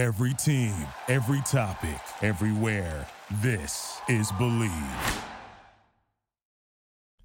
Every 0.00 0.32
team, 0.32 0.72
every 1.08 1.42
topic, 1.42 2.00
everywhere. 2.22 3.06
This 3.42 4.00
is 4.08 4.32
Believe. 4.38 4.72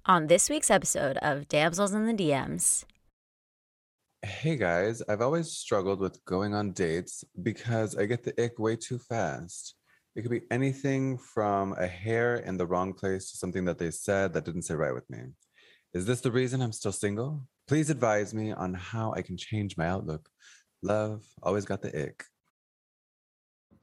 On 0.04 0.26
this 0.26 0.50
week's 0.50 0.70
episode 0.70 1.16
of 1.22 1.48
Damsels 1.48 1.94
in 1.94 2.04
the 2.04 2.12
DMs, 2.12 2.84
Hey 4.22 4.56
guys, 4.56 5.02
I've 5.08 5.22
always 5.22 5.52
struggled 5.52 6.00
with 6.00 6.22
going 6.26 6.52
on 6.52 6.72
dates 6.72 7.24
because 7.42 7.96
I 7.96 8.04
get 8.04 8.24
the 8.24 8.38
ick 8.38 8.58
way 8.58 8.76
too 8.76 8.98
fast. 8.98 9.74
It 10.14 10.20
could 10.20 10.30
be 10.30 10.42
anything 10.50 11.16
from 11.16 11.72
a 11.78 11.86
hair 11.86 12.36
in 12.36 12.58
the 12.58 12.66
wrong 12.66 12.92
place 12.92 13.30
to 13.30 13.38
something 13.38 13.64
that 13.64 13.78
they 13.78 13.90
said 13.90 14.34
that 14.34 14.44
didn't 14.44 14.64
sit 14.64 14.76
right 14.76 14.92
with 14.92 15.08
me. 15.08 15.20
Is 15.94 16.04
this 16.04 16.20
the 16.20 16.30
reason 16.30 16.60
I'm 16.60 16.72
still 16.72 16.92
single? 16.92 17.48
Please 17.68 17.88
advise 17.88 18.34
me 18.34 18.52
on 18.52 18.74
how 18.74 19.14
I 19.16 19.22
can 19.22 19.38
change 19.38 19.78
my 19.78 19.86
outlook. 19.86 20.28
Love, 20.82 21.24
always 21.42 21.64
got 21.64 21.80
the 21.80 22.08
ick. 22.08 22.22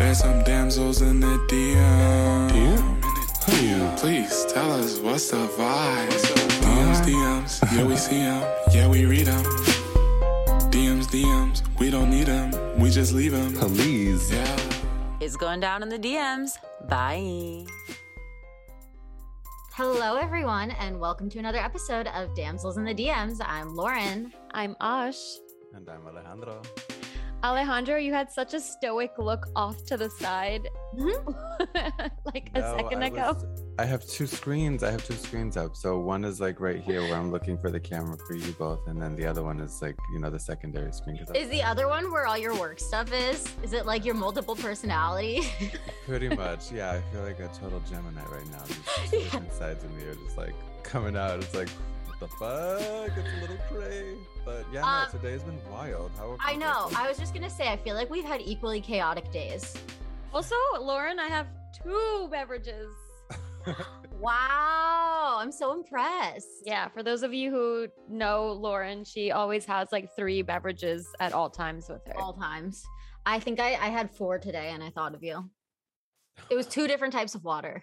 There's 0.00 0.20
some 0.20 0.42
damsels 0.44 1.02
in 1.02 1.20
the 1.20 1.36
DMs. 1.50 2.50
DM. 2.50 3.02
DM. 3.42 3.98
Please 3.98 4.46
tell 4.50 4.72
us 4.72 4.98
what's 4.98 5.30
the 5.30 5.36
vibe. 5.36 6.08
DMs, 6.62 7.00
DMs. 7.04 7.76
Yeah, 7.76 7.84
we 7.84 7.96
see 7.96 8.16
them. 8.16 8.42
Yeah, 8.72 8.88
we 8.88 9.04
read 9.04 9.26
them. 9.26 9.44
DMs, 10.72 11.04
DMs. 11.08 11.60
We 11.78 11.90
don't 11.90 12.08
need 12.08 12.28
them. 12.28 12.80
We 12.80 12.88
just 12.88 13.12
leave 13.12 13.32
them. 13.32 13.52
Please. 13.52 14.32
Yeah. 14.32 14.56
It's 15.20 15.36
going 15.36 15.60
down 15.60 15.82
in 15.82 15.90
the 15.90 15.98
DMs. 15.98 16.52
Bye. 16.88 17.66
Hello, 19.74 20.16
everyone, 20.16 20.70
and 20.80 20.98
welcome 20.98 21.28
to 21.28 21.38
another 21.38 21.58
episode 21.58 22.06
of 22.06 22.34
Damsels 22.34 22.78
in 22.78 22.86
the 22.86 22.94
DMs. 22.94 23.36
I'm 23.44 23.76
Lauren. 23.76 24.32
I'm 24.52 24.76
Ash. 24.80 25.20
And 25.74 25.86
I'm 25.90 26.06
Alejandro. 26.06 26.62
Alejandro, 27.42 27.96
you 27.96 28.12
had 28.12 28.30
such 28.30 28.52
a 28.52 28.60
stoic 28.60 29.12
look 29.18 29.46
off 29.56 29.82
to 29.86 29.96
the 29.96 30.10
side 30.10 30.68
mm-hmm. 30.94 31.30
like 32.34 32.50
a 32.54 32.60
No, 32.60 32.76
second 32.76 33.02
I 33.02 33.06
ago. 33.06 33.32
was- 33.32 33.62
I 33.78 33.86
have 33.86 34.06
two 34.06 34.26
screens. 34.26 34.82
I 34.82 34.90
have 34.90 35.02
two 35.06 35.14
screens 35.14 35.56
up. 35.56 35.74
So 35.74 35.98
one 35.98 36.22
is 36.22 36.38
like 36.38 36.60
right 36.60 36.82
here 36.82 37.00
where 37.00 37.14
I'm 37.14 37.30
looking 37.30 37.56
for 37.56 37.70
the 37.70 37.80
camera 37.80 38.18
for 38.26 38.34
you 38.34 38.52
both. 38.52 38.86
And 38.88 39.00
then 39.00 39.16
the 39.16 39.24
other 39.24 39.42
one 39.42 39.58
is 39.58 39.80
like, 39.80 39.96
you 40.12 40.18
know, 40.18 40.28
the 40.28 40.38
secondary 40.38 40.92
screen. 40.92 41.18
Is 41.34 41.48
the 41.48 41.62
other 41.62 41.88
one 41.88 42.12
where 42.12 42.26
all 42.26 42.36
your 42.36 42.54
work 42.60 42.78
stuff 42.78 43.10
is? 43.10 43.42
Is 43.62 43.72
it 43.72 43.86
like 43.86 44.04
your 44.04 44.14
multiple 44.14 44.54
personality? 44.54 45.40
Pretty 46.06 46.28
much, 46.28 46.70
yeah. 46.70 46.90
I 46.90 47.00
feel 47.10 47.22
like 47.22 47.40
a 47.40 47.48
total 47.58 47.80
Gemini 47.88 48.22
right 48.24 48.50
now. 48.50 48.62
These 49.10 49.10
different 49.22 49.50
sides 49.54 49.82
of 49.82 49.90
me 49.96 50.04
are 50.04 50.14
just 50.14 50.36
like 50.36 50.54
coming 50.82 51.16
out. 51.16 51.38
It's 51.42 51.54
like, 51.54 51.70
the 52.20 52.28
fuck? 52.28 53.10
It's 53.16 53.28
a 53.36 53.40
little 53.40 53.56
cray. 53.70 54.14
But 54.44 54.64
yeah, 54.72 54.80
no, 54.82 54.86
Um, 54.86 55.06
today's 55.10 55.42
been 55.42 55.58
wild. 55.70 56.10
How 56.16 56.36
I 56.40 56.54
know. 56.56 56.88
I 56.96 57.08
was 57.08 57.18
just 57.18 57.34
gonna 57.34 57.50
say, 57.50 57.68
I 57.68 57.76
feel 57.76 57.94
like 57.94 58.10
we've 58.10 58.24
had 58.24 58.40
equally 58.42 58.80
chaotic 58.80 59.30
days. 59.32 59.76
Also, 60.32 60.54
Lauren, 60.80 61.18
I 61.18 61.26
have 61.28 61.46
two 61.82 62.28
beverages. 62.30 62.92
Wow, 64.20 65.38
I'm 65.40 65.50
so 65.50 65.72
impressed. 65.72 66.46
Yeah, 66.66 66.88
for 66.88 67.02
those 67.02 67.22
of 67.22 67.32
you 67.32 67.50
who 67.50 67.88
know 68.06 68.52
Lauren, 68.52 69.02
she 69.02 69.30
always 69.30 69.64
has 69.64 69.88
like 69.92 70.14
three 70.14 70.42
beverages 70.42 71.08
at 71.20 71.32
all 71.32 71.48
times 71.48 71.88
with 71.88 72.02
her. 72.06 72.20
all 72.20 72.34
times. 72.34 72.84
I 73.24 73.40
think 73.40 73.60
I, 73.60 73.68
I 73.70 73.88
had 73.88 74.10
four 74.10 74.38
today, 74.38 74.72
and 74.74 74.84
I 74.84 74.90
thought 74.90 75.14
of 75.14 75.22
you. 75.22 75.48
It 76.50 76.54
was 76.54 76.66
two 76.66 76.86
different 76.86 77.14
types 77.14 77.34
of 77.34 77.44
water. 77.44 77.82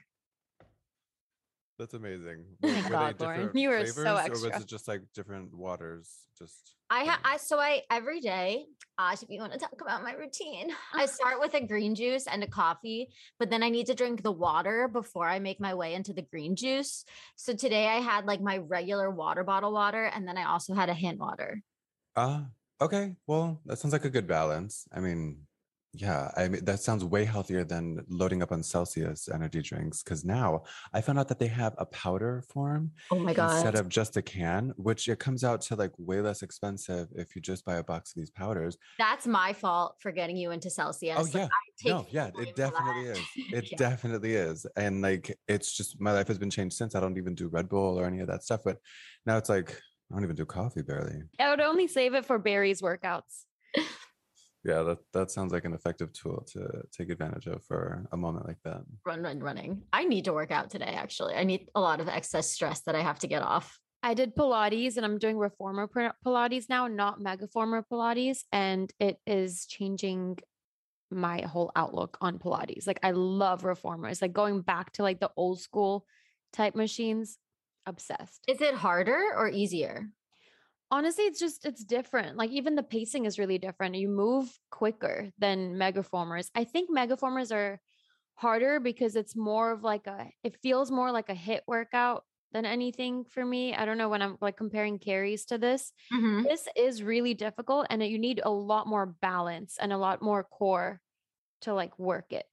That's 1.77 1.93
amazing. 1.93 2.45
Oh 2.63 2.67
Were- 2.67 2.73
were 2.73 2.89
God, 2.89 3.21
Lauren, 3.21 3.51
you 3.53 3.69
are 3.69 3.85
so 3.85 3.93
flavors, 3.93 4.43
Or 4.43 4.49
was 4.49 4.61
it 4.61 4.67
just 4.67 4.87
like 4.87 5.01
different 5.13 5.53
waters? 5.53 6.09
Just 6.37 6.73
I 6.89 7.05
ha- 7.05 7.19
I 7.23 7.37
so 7.37 7.59
I 7.59 7.83
every 7.91 8.19
day. 8.19 8.65
Ash, 8.97 9.21
if 9.21 9.29
you 9.29 9.39
want 9.39 9.53
to 9.53 9.59
talk 9.59 9.79
about 9.79 10.01
my 10.03 10.13
routine, 10.13 10.71
I 10.93 11.05
start 11.17 11.39
with 11.39 11.53
a 11.53 11.61
green 11.61 11.93
juice 11.93 12.25
and 12.25 12.43
a 12.43 12.47
coffee, 12.47 13.09
but 13.37 13.51
then 13.51 13.61
I 13.61 13.69
need 13.69 13.85
to 13.87 13.93
drink 13.93 14.23
the 14.23 14.31
water 14.31 14.87
before 14.87 15.27
I 15.27 15.37
make 15.37 15.59
my 15.59 15.75
way 15.75 15.93
into 15.93 16.13
the 16.13 16.23
green 16.23 16.55
juice. 16.55 17.05
So 17.35 17.53
today 17.53 17.87
I 17.87 17.99
had 17.99 18.25
like 18.25 18.41
my 18.41 18.57
regular 18.57 19.11
water 19.11 19.43
bottle 19.43 19.71
water, 19.71 20.05
and 20.05 20.27
then 20.27 20.37
I 20.37 20.45
also 20.45 20.73
had 20.73 20.89
a 20.89 20.95
hint 20.95 21.19
water. 21.19 21.61
Ah, 22.15 22.45
okay. 22.81 23.13
Well, 23.27 23.61
that 23.65 23.77
sounds 23.77 23.93
like 23.93 24.05
a 24.05 24.09
good 24.09 24.25
balance. 24.25 24.87
I 24.91 24.99
mean, 24.99 25.45
yeah, 25.93 26.31
I 26.37 26.47
mean 26.47 26.63
that 26.65 26.79
sounds 26.79 27.03
way 27.03 27.25
healthier 27.25 27.63
than 27.63 28.05
loading 28.09 28.43
up 28.43 28.51
on 28.51 28.61
Celsius 28.61 29.29
energy 29.29 29.61
drinks. 29.61 30.03
Because 30.03 30.23
now 30.25 30.63
I 30.93 31.01
found 31.01 31.17
out 31.17 31.27
that 31.29 31.39
they 31.39 31.47
have 31.47 31.73
a 31.77 31.85
powder 31.87 32.43
form 32.53 32.91
Oh 33.11 33.19
my 33.19 33.33
god! 33.33 33.51
instead 33.51 33.75
of 33.75 33.89
just 33.89 34.17
a 34.17 34.21
can, 34.21 34.73
which 34.77 35.07
it 35.07 35.19
comes 35.19 35.43
out 35.43 35.61
to 35.61 35.75
like 35.75 35.91
way 35.97 36.21
less 36.21 36.43
expensive 36.43 37.07
if 37.15 37.35
you 37.35 37.41
just 37.41 37.65
buy 37.65 37.75
a 37.77 37.83
box 37.83 38.11
of 38.11 38.15
these 38.17 38.29
powders. 38.29 38.77
That's 38.99 39.25
my 39.25 39.53
fault 39.53 39.95
for 39.99 40.11
getting 40.11 40.37
you 40.37 40.51
into 40.51 40.67
oh, 40.67 40.71
Celsius. 40.71 41.17
Oh 41.17 41.23
Like, 41.23 41.33
yeah, 41.33 41.45
I 41.45 41.49
take 41.81 41.91
no, 41.93 42.05
yeah, 42.11 42.29
blame 42.31 42.47
it 42.47 42.49
for 42.49 42.55
definitely 42.57 43.11
is. 43.11 43.19
It 43.53 43.71
Yeah. 43.71 43.77
definitely 43.77 44.33
is. 44.35 44.65
And 44.75 45.01
like, 45.01 45.37
it's 45.47 45.75
just 45.75 45.99
my 46.01 46.11
life 46.11 46.27
has 46.27 46.37
been 46.37 46.49
changed 46.49 46.75
since. 46.75 46.95
I 46.95 46.99
don't 46.99 47.17
even 47.17 47.33
do 47.33 47.47
Red 47.47 47.69
Bull 47.69 47.99
or 47.99 48.05
any 48.05 48.19
of 48.19 48.27
that 48.27 48.43
stuff. 48.43 48.61
But 48.63 48.77
now 49.25 49.37
it's 49.37 49.49
like 49.49 49.71
I 50.11 50.15
don't 50.15 50.23
even 50.23 50.35
do 50.35 50.45
coffee 50.45 50.81
barely. 50.83 51.21
I 51.39 51.49
would 51.49 51.61
only 51.61 51.87
save 51.87 52.13
it 52.13 52.25
for 52.25 52.37
Barry's 52.37 52.81
workouts. 52.81 53.45
Yeah, 54.63 54.83
that 54.83 54.97
that 55.13 55.31
sounds 55.31 55.53
like 55.53 55.65
an 55.65 55.73
effective 55.73 56.11
tool 56.13 56.45
to 56.53 56.83
take 56.91 57.09
advantage 57.09 57.47
of 57.47 57.63
for 57.63 58.05
a 58.11 58.17
moment 58.17 58.47
like 58.47 58.61
that. 58.63 58.81
run, 59.05 59.21
run, 59.21 59.39
running. 59.39 59.83
I 59.93 60.03
need 60.03 60.25
to 60.25 60.33
work 60.33 60.51
out 60.51 60.69
today. 60.69 60.85
Actually, 60.97 61.35
I 61.35 61.43
need 61.43 61.69
a 61.75 61.81
lot 61.81 62.01
of 62.01 62.07
excess 62.07 62.51
stress 62.51 62.81
that 62.81 62.95
I 62.95 63.01
have 63.01 63.19
to 63.19 63.27
get 63.27 63.41
off. 63.41 63.79
I 64.03 64.13
did 64.13 64.35
Pilates 64.35 64.97
and 64.97 65.05
I'm 65.05 65.17
doing 65.17 65.37
reformer 65.37 65.87
Pilates 66.25 66.65
now, 66.69 66.87
not 66.87 67.19
megaformer 67.19 67.83
Pilates. 67.91 68.39
And 68.51 68.91
it 68.99 69.17
is 69.25 69.65
changing 69.65 70.37
my 71.09 71.41
whole 71.41 71.71
outlook 71.75 72.17
on 72.21 72.37
Pilates. 72.37 72.85
Like 72.85 72.99
I 73.03 73.11
love 73.11 73.63
reformers, 73.63 74.21
like 74.21 74.33
going 74.33 74.61
back 74.61 74.91
to 74.93 75.03
like 75.03 75.19
the 75.19 75.31
old 75.35 75.61
school 75.61 76.05
type 76.53 76.75
machines. 76.75 77.37
Obsessed. 77.85 78.43
Is 78.49 78.59
it 78.59 78.73
harder 78.73 79.33
or 79.37 79.49
easier? 79.49 80.09
Honestly, 80.89 81.25
it's 81.25 81.39
just 81.39 81.65
it's 81.65 81.83
different. 81.83 82.37
Like 82.37 82.49
even 82.51 82.75
the 82.75 82.83
pacing 82.83 83.25
is 83.25 83.37
really 83.37 83.57
different. 83.57 83.95
You 83.95 84.07
move 84.07 84.57
quicker 84.71 85.31
than 85.37 85.75
megaformers. 85.75 86.49
I 86.55 86.63
think 86.63 86.89
megaformers 86.89 87.53
are 87.53 87.81
harder 88.35 88.79
because 88.79 89.15
it's 89.15 89.35
more 89.35 89.71
of 89.71 89.83
like 89.83 90.07
a 90.07 90.31
it 90.43 90.57
feels 90.61 90.91
more 90.91 91.11
like 91.11 91.29
a 91.29 91.33
HIIT 91.35 91.61
workout 91.67 92.25
than 92.53 92.65
anything 92.65 93.25
for 93.25 93.43
me. 93.45 93.75
I 93.75 93.85
don't 93.85 93.97
know 93.97 94.09
when 94.09 94.21
I'm 94.21 94.37
like 94.41 94.55
comparing 94.57 94.99
carries 94.99 95.45
to 95.47 95.57
this. 95.57 95.91
Mhm. 96.11 96.47
This 96.47 96.67
is 96.75 97.03
really 97.03 97.33
difficult 97.33 97.87
and 97.89 98.01
you 98.03 98.19
need 98.19 98.41
a 98.43 98.51
lot 98.51 98.87
more 98.87 99.05
balance 99.07 99.77
and 99.79 99.91
a 99.91 99.97
lot 99.97 100.21
more 100.21 100.43
core 100.45 101.01
to 101.61 101.73
like 101.73 101.99
work 101.99 102.33
it. 102.33 102.47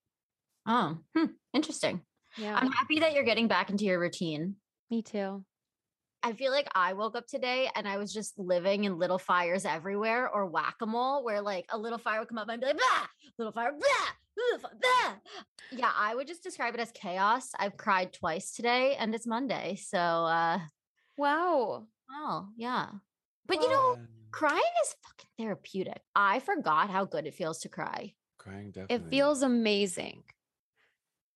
Oh, 0.66 0.98
hmm, 1.14 1.26
interesting. 1.52 2.04
Yeah. 2.36 2.60
I'm 2.60 2.70
happy 2.72 3.00
that 3.00 3.12
you're 3.14 3.24
getting 3.24 3.48
back 3.48 3.70
into 3.70 3.84
your 3.84 4.00
routine. 4.00 4.56
me 4.90 5.02
too. 5.02 5.44
I 6.24 6.32
feel 6.32 6.52
like 6.52 6.68
I 6.74 6.94
woke 6.94 7.16
up 7.16 7.26
today 7.26 7.68
and 7.74 7.86
I 7.86 7.98
was 7.98 8.10
just 8.12 8.38
living 8.38 8.84
in 8.84 8.98
little 8.98 9.18
fires 9.18 9.66
everywhere 9.66 10.26
or 10.28 10.46
whack 10.46 10.76
a 10.80 10.86
mole, 10.86 11.22
where 11.22 11.42
like 11.42 11.66
a 11.68 11.76
little 11.76 11.98
fire 11.98 12.20
would 12.20 12.28
come 12.28 12.38
up 12.38 12.48
and 12.48 12.52
I'd 12.52 12.60
be 12.60 12.66
like, 12.66 12.78
bah! 12.78 13.06
little 13.38 13.52
fire, 13.52 13.72
bah! 13.78 14.12
little 14.36 14.70
bah! 14.80 15.14
Yeah, 15.70 15.90
I 15.94 16.14
would 16.14 16.26
just 16.26 16.42
describe 16.42 16.72
it 16.74 16.80
as 16.80 16.90
chaos. 16.92 17.50
I've 17.58 17.76
cried 17.76 18.14
twice 18.14 18.52
today 18.52 18.96
and 18.98 19.14
it's 19.14 19.26
Monday. 19.26 19.76
So, 19.76 19.98
uh, 19.98 20.60
Wow. 21.18 21.86
oh, 22.10 22.48
yeah. 22.56 22.86
But 23.46 23.60
you 23.60 23.68
know, 23.68 23.98
crying 24.32 24.62
is 24.82 24.96
fucking 25.06 25.28
therapeutic. 25.38 26.00
I 26.16 26.38
forgot 26.40 26.88
how 26.88 27.04
good 27.04 27.26
it 27.26 27.34
feels 27.34 27.58
to 27.60 27.68
cry. 27.68 28.14
crying 28.38 28.70
definitely. 28.70 28.96
It 28.96 29.10
feels 29.10 29.42
amazing. 29.42 30.22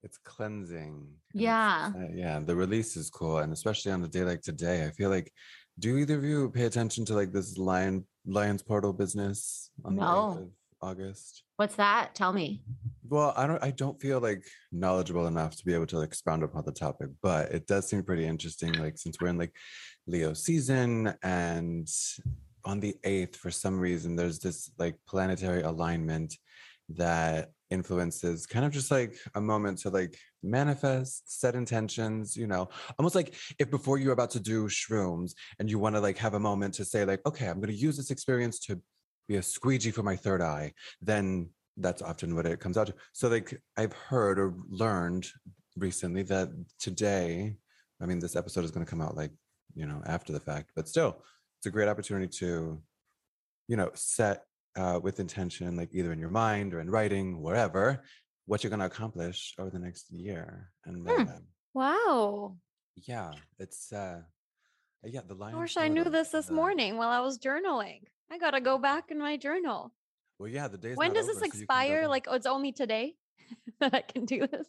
It's 0.02 0.18
cleansing. 0.18 0.94
and 0.94 1.06
it's, 1.26 1.34
Yeah. 1.34 1.92
uh, 1.96 2.08
yeah. 2.12 2.38
The 2.40 2.54
release 2.56 2.96
is 2.96 3.10
cool, 3.10 3.38
and 3.38 3.52
especially 3.52 3.92
on 3.92 4.02
a 4.04 4.08
day 4.08 4.24
like 4.24 4.42
today, 4.42 4.84
I 4.86 4.90
feel 4.90 5.10
like. 5.10 5.32
Do 5.80 5.96
either 5.96 6.16
of 6.18 6.24
you 6.24 6.50
pay 6.50 6.64
attention 6.64 7.04
to 7.04 7.14
like 7.14 7.32
this 7.32 7.56
lion 7.56 8.04
Lions 8.26 8.64
Portal 8.64 8.92
business 8.92 9.70
on 9.84 9.94
the 9.94 10.02
8th 10.02 10.38
of 10.42 10.48
August? 10.82 11.44
What's 11.54 11.76
that? 11.76 12.16
Tell 12.16 12.32
me. 12.32 12.64
Well, 13.08 13.32
I 13.36 13.46
don't 13.46 13.62
I 13.62 13.70
don't 13.70 14.00
feel 14.00 14.18
like 14.18 14.44
knowledgeable 14.72 15.28
enough 15.28 15.54
to 15.56 15.64
be 15.64 15.72
able 15.74 15.86
to 15.86 15.98
like, 15.98 16.08
expound 16.08 16.42
upon 16.42 16.64
the 16.64 16.72
topic, 16.72 17.10
but 17.22 17.52
it 17.52 17.68
does 17.68 17.86
seem 17.88 18.02
pretty 18.02 18.26
interesting. 18.26 18.72
Like 18.72 18.98
since 18.98 19.20
we're 19.20 19.28
in 19.28 19.38
like 19.38 19.54
Leo 20.08 20.32
season 20.32 21.14
and 21.22 21.88
on 22.64 22.80
the 22.80 22.96
eighth, 23.04 23.36
for 23.36 23.52
some 23.52 23.78
reason, 23.78 24.16
there's 24.16 24.40
this 24.40 24.72
like 24.78 24.96
planetary 25.06 25.62
alignment 25.62 26.34
that 26.88 27.52
influences 27.70 28.46
kind 28.46 28.64
of 28.64 28.72
just 28.72 28.90
like 28.90 29.16
a 29.34 29.40
moment 29.40 29.78
to 29.78 29.90
like 29.90 30.18
manifest 30.42 31.40
set 31.40 31.54
intentions 31.54 32.36
you 32.36 32.46
know? 32.46 32.68
Almost 32.98 33.14
like 33.14 33.34
if 33.58 33.70
before 33.70 33.98
you're 33.98 34.12
about 34.12 34.30
to 34.30 34.40
do 34.40 34.66
shrooms 34.68 35.32
and 35.58 35.70
you 35.70 35.78
want 35.78 35.94
to 35.96 36.00
like 36.00 36.18
have 36.18 36.34
a 36.34 36.40
moment 36.40 36.74
to 36.74 36.84
say 36.84 37.04
like 37.04 37.20
okay 37.26 37.46
i'm 37.46 37.60
going 37.60 37.72
to 37.72 37.74
use 37.74 37.96
this 37.96 38.10
experience 38.10 38.58
to 38.60 38.80
be 39.28 39.36
a 39.36 39.42
squeegee 39.42 39.90
for 39.90 40.02
my 40.02 40.16
third 40.16 40.40
eye 40.40 40.72
then 41.02 41.50
that's 41.80 42.02
often 42.02 42.34
what 42.34 42.46
it 42.46 42.58
comes 42.58 42.76
out 42.76 42.88
to. 42.88 42.94
So 43.12 43.28
like 43.28 43.60
i've 43.76 43.92
heard 43.92 44.38
or 44.38 44.54
learned 44.68 45.26
recently 45.76 46.22
that 46.24 46.48
today 46.78 47.56
i 48.00 48.06
mean 48.06 48.18
this 48.18 48.36
episode 48.36 48.64
is 48.64 48.70
going 48.70 48.84
to 48.84 48.90
come 48.90 49.00
out 49.00 49.16
like 49.16 49.32
you 49.74 49.86
know 49.86 50.02
after 50.06 50.32
the 50.32 50.40
fact 50.40 50.70
but 50.74 50.88
still 50.88 51.22
it's 51.58 51.66
a 51.66 51.70
great 51.70 51.88
opportunity 51.88 52.28
to 52.28 52.80
you 53.68 53.76
know 53.76 53.90
set 53.94 54.44
uh, 54.78 55.00
with 55.02 55.20
intention, 55.20 55.76
like 55.76 55.90
either 55.92 56.12
in 56.12 56.18
your 56.18 56.30
mind 56.30 56.72
or 56.72 56.80
in 56.80 56.88
writing, 56.90 57.42
wherever, 57.42 58.02
what 58.46 58.62
you're 58.62 58.70
going 58.70 58.80
to 58.80 58.86
accomplish 58.86 59.54
over 59.58 59.70
the 59.70 59.78
next 59.78 60.10
year. 60.10 60.70
And 60.86 61.06
Hmm. 61.06 61.28
uh, 61.28 61.40
Wow. 61.74 62.56
yeah, 62.96 63.32
it's 63.58 63.92
uh, 63.92 64.22
yeah, 65.04 65.20
the 65.26 65.34
line. 65.34 65.54
I 65.54 65.58
wish 65.58 65.76
I 65.76 65.88
knew 65.88 66.04
this 66.04 66.30
this 66.30 66.50
morning 66.50 66.96
while 66.96 67.10
I 67.10 67.20
was 67.20 67.38
journaling. 67.38 68.02
I 68.30 68.38
gotta 68.38 68.60
go 68.60 68.78
back 68.78 69.10
in 69.10 69.18
my 69.18 69.36
journal. 69.36 69.92
Well, 70.38 70.48
yeah, 70.50 70.68
the 70.68 70.78
day. 70.78 70.94
when 70.94 71.12
does 71.12 71.26
this 71.26 71.42
expire? 71.42 72.06
Like, 72.08 72.26
oh, 72.28 72.34
it's 72.34 72.46
only 72.46 72.72
today 72.72 73.14
that 73.80 73.94
I 73.94 74.02
can 74.02 74.24
do 74.24 74.46
this. 74.46 74.66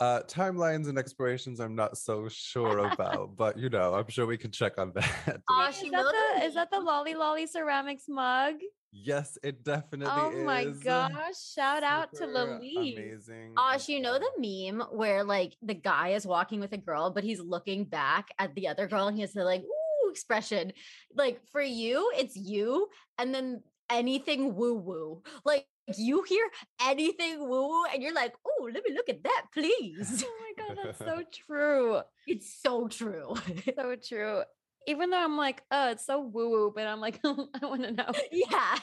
Uh, 0.00 0.20
timelines 0.22 0.88
and 0.88 0.98
expirations, 0.98 1.60
I'm 1.60 1.74
not 1.74 1.98
so 1.98 2.28
sure 2.28 2.78
about, 2.92 3.36
but 3.36 3.58
you 3.58 3.68
know, 3.68 3.94
I'm 3.94 4.08
sure 4.08 4.26
we 4.26 4.38
can 4.38 4.50
check 4.50 4.78
on 4.78 4.92
that. 4.94 5.42
Aw, 5.48 5.66
Wait, 5.66 5.74
she 5.74 5.86
is, 5.86 5.92
that 5.92 6.02
the, 6.04 6.40
the 6.40 6.46
is 6.46 6.54
that 6.54 6.70
the 6.70 6.80
Lolly 6.80 7.14
Lolly 7.14 7.46
ceramics 7.46 8.04
mug? 8.08 8.54
yes, 8.92 9.38
it 9.44 9.62
definitely 9.62 10.06
is. 10.06 10.34
Oh 10.34 10.38
is. 10.38 10.44
my 10.44 10.64
gosh! 10.64 11.52
Shout 11.54 11.82
out 11.82 12.10
to 12.12 12.18
Super 12.18 12.32
Lily. 12.32 12.96
Amazing. 12.96 13.54
Osh, 13.56 13.88
and, 13.88 13.88
you 13.88 14.00
know 14.00 14.18
the 14.18 14.30
meme 14.38 14.86
where 14.90 15.22
like 15.22 15.54
the 15.62 15.74
guy 15.74 16.08
is 16.10 16.26
walking 16.26 16.60
with 16.60 16.72
a 16.72 16.78
girl, 16.78 17.10
but 17.10 17.22
he's 17.22 17.40
looking 17.40 17.84
back 17.84 18.28
at 18.38 18.54
the 18.54 18.68
other 18.68 18.88
girl 18.88 19.06
and 19.06 19.16
he 19.16 19.20
has 19.20 19.32
the 19.32 19.44
like 19.44 19.62
ooh 19.62 20.10
expression. 20.10 20.72
Like 21.14 21.40
for 21.52 21.62
you, 21.62 22.10
it's 22.16 22.36
you, 22.36 22.88
and 23.18 23.34
then 23.34 23.62
anything 23.90 24.54
woo 24.54 24.74
woo. 24.74 25.22
Like 25.44 25.66
you 25.98 26.22
hear 26.22 26.46
anything 26.82 27.40
woo 27.40 27.68
woo, 27.68 27.84
and 27.92 28.02
you're 28.02 28.14
like, 28.14 28.34
oh, 28.46 28.70
let 28.72 28.82
me 28.86 28.94
look 28.94 29.08
at 29.08 29.22
that, 29.24 29.46
please. 29.52 30.24
Oh 30.26 30.36
my 30.40 30.64
god, 30.66 30.78
that's 30.84 30.98
so 30.98 31.22
true. 31.46 32.00
it's 32.26 32.60
so 32.62 32.88
true. 32.88 33.34
So 33.76 33.96
true. 33.96 34.42
Even 34.86 35.10
though 35.10 35.22
I'm 35.22 35.36
like, 35.36 35.62
oh, 35.70 35.90
it's 35.90 36.06
so 36.06 36.20
woo 36.20 36.50
woo, 36.50 36.72
but 36.74 36.86
I'm 36.86 37.00
like, 37.00 37.20
I 37.24 37.66
want 37.66 37.82
to 37.82 37.92
know. 37.92 38.10
yeah. 38.32 38.76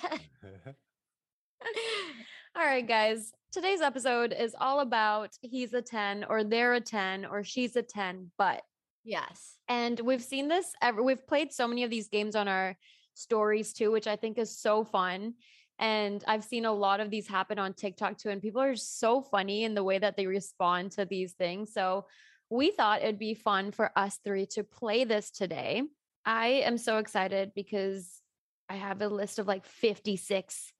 All 2.55 2.63
right, 2.65 2.87
guys. 2.87 3.31
Today's 3.51 3.81
episode 3.81 4.33
is 4.37 4.55
all 4.59 4.81
about 4.81 5.31
he's 5.41 5.73
a 5.73 5.81
10 5.81 6.25
or 6.29 6.43
they're 6.43 6.73
a 6.75 6.81
10 6.81 7.25
or 7.25 7.43
she's 7.43 7.75
a 7.75 7.81
10, 7.81 8.31
but 8.37 8.61
yes. 9.03 9.55
and 9.67 9.99
we've 9.99 10.23
seen 10.23 10.47
this 10.47 10.73
ever 10.81 11.01
we've 11.01 11.25
played 11.25 11.51
so 11.51 11.67
many 11.67 11.83
of 11.83 11.89
these 11.89 12.09
games 12.09 12.35
on 12.35 12.47
our 12.47 12.77
stories 13.17 13.73
too, 13.73 13.91
which 13.91 14.07
I 14.07 14.15
think 14.15 14.37
is 14.37 14.57
so 14.59 14.83
fun. 14.83 15.33
And 15.79 16.23
I've 16.27 16.43
seen 16.43 16.65
a 16.65 16.71
lot 16.71 16.99
of 16.99 17.09
these 17.09 17.27
happen 17.27 17.59
on 17.59 17.73
TikTok 17.73 18.17
too. 18.17 18.29
And 18.29 18.41
people 18.41 18.61
are 18.61 18.75
so 18.75 19.21
funny 19.21 19.63
in 19.63 19.75
the 19.75 19.83
way 19.83 19.99
that 19.99 20.17
they 20.17 20.25
respond 20.25 20.93
to 20.93 21.05
these 21.05 21.33
things. 21.33 21.71
So 21.73 22.05
we 22.49 22.71
thought 22.71 23.01
it'd 23.03 23.19
be 23.19 23.33
fun 23.33 23.71
for 23.71 23.91
us 23.95 24.19
three 24.23 24.45
to 24.47 24.63
play 24.63 25.03
this 25.03 25.29
today. 25.29 25.83
I 26.25 26.47
am 26.65 26.77
so 26.77 26.97
excited 26.97 27.51
because 27.55 28.21
I 28.69 28.75
have 28.75 29.01
a 29.01 29.07
list 29.07 29.39
of 29.39 29.47
like 29.47 29.65
56 29.65 30.73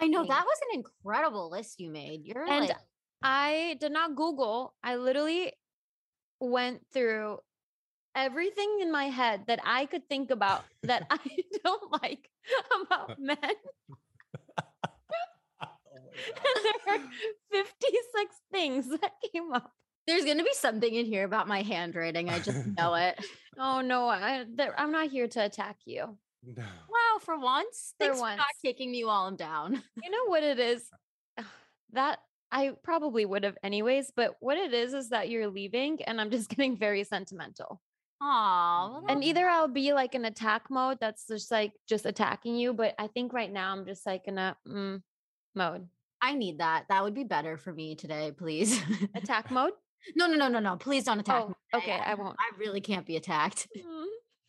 I 0.00 0.08
know 0.08 0.20
Thanks. 0.20 0.34
that 0.34 0.44
was 0.44 0.58
an 0.70 0.78
incredible 0.80 1.50
list 1.50 1.80
you 1.80 1.90
made. 1.90 2.24
You're 2.24 2.44
And 2.44 2.68
like, 2.68 2.76
I 3.22 3.76
did 3.80 3.92
not 3.92 4.16
Google. 4.16 4.74
I 4.82 4.96
literally 4.96 5.52
went 6.40 6.82
through 6.92 7.38
everything 8.14 8.78
in 8.80 8.90
my 8.92 9.04
head 9.04 9.44
that 9.46 9.60
I 9.64 9.86
could 9.86 10.08
think 10.08 10.30
about 10.30 10.64
that 10.82 11.06
I 11.10 11.18
don't 11.64 11.92
like 12.02 12.28
about 12.82 13.18
men. 13.18 13.38
Oh 13.42 13.96
my 15.38 15.46
God. 15.60 15.68
And 15.94 16.03
there 16.86 16.98
were 16.98 17.64
56 17.64 18.34
things 18.52 18.88
that 18.88 19.12
came 19.32 19.52
up. 19.52 19.72
there's 20.06 20.24
gonna 20.24 20.44
be 20.44 20.54
something 20.54 20.94
in 20.94 21.06
here 21.06 21.24
about 21.24 21.48
my 21.48 21.62
handwriting. 21.62 22.28
I 22.28 22.38
just 22.38 22.66
know 22.76 22.94
it. 23.06 23.18
Oh 23.58 23.80
no, 23.80 24.08
I, 24.08 24.44
there, 24.54 24.78
I'm 24.78 24.92
not 24.92 25.10
here 25.10 25.28
to 25.28 25.44
attack 25.44 25.76
you. 25.84 26.16
No. 26.46 26.62
Wow, 26.62 27.18
for 27.20 27.38
once, 27.38 27.94
For 27.98 28.06
thanks 28.06 28.20
for 28.20 28.36
not 28.36 28.46
kicking 28.62 28.90
me 28.90 29.04
while 29.04 29.26
I'm 29.26 29.36
down. 29.36 29.82
You 30.02 30.10
know 30.10 30.26
what 30.26 30.42
it 30.42 30.58
is? 30.58 30.84
That 31.92 32.18
I 32.50 32.72
probably 32.82 33.24
would 33.24 33.44
have 33.44 33.56
anyways, 33.62 34.12
but 34.14 34.34
what 34.40 34.58
it 34.58 34.74
is 34.74 34.94
is 34.94 35.10
that 35.10 35.28
you're 35.30 35.46
leaving 35.46 36.02
and 36.02 36.20
I'm 36.20 36.30
just 36.30 36.48
getting 36.48 36.76
very 36.76 37.04
sentimental. 37.04 37.80
Aw, 38.20 38.88
well, 38.90 39.04
and 39.08 39.22
either 39.22 39.46
I'll 39.48 39.68
be 39.68 39.92
like 39.92 40.14
in 40.14 40.24
attack 40.24 40.70
mode 40.70 40.98
that's 41.00 41.26
just 41.26 41.50
like 41.50 41.72
just 41.86 42.04
attacking 42.04 42.56
you, 42.56 42.72
but 42.72 42.94
I 42.98 43.06
think 43.06 43.32
right 43.32 43.52
now 43.52 43.72
I'm 43.72 43.84
just 43.86 44.04
like 44.06 44.22
in 44.26 44.38
a 44.38 44.56
mm, 44.66 45.02
mode. 45.54 45.86
I 46.24 46.34
need 46.34 46.58
that. 46.58 46.86
That 46.88 47.02
would 47.04 47.14
be 47.14 47.24
better 47.24 47.56
for 47.58 47.72
me 47.72 47.94
today, 47.96 48.32
please. 48.36 48.80
Attack 49.14 49.50
mode. 49.58 49.72
no, 50.16 50.26
no, 50.26 50.36
no, 50.36 50.48
no, 50.48 50.58
no. 50.58 50.76
Please 50.76 51.04
don't 51.04 51.20
attack 51.20 51.44
Oh, 51.46 51.54
okay, 51.78 51.92
I 52.04 52.14
won't. 52.14 52.36
I 52.38 52.56
really 52.58 52.80
can't 52.80 53.06
be 53.06 53.16
attacked. 53.16 53.68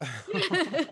Oh. 0.02 0.84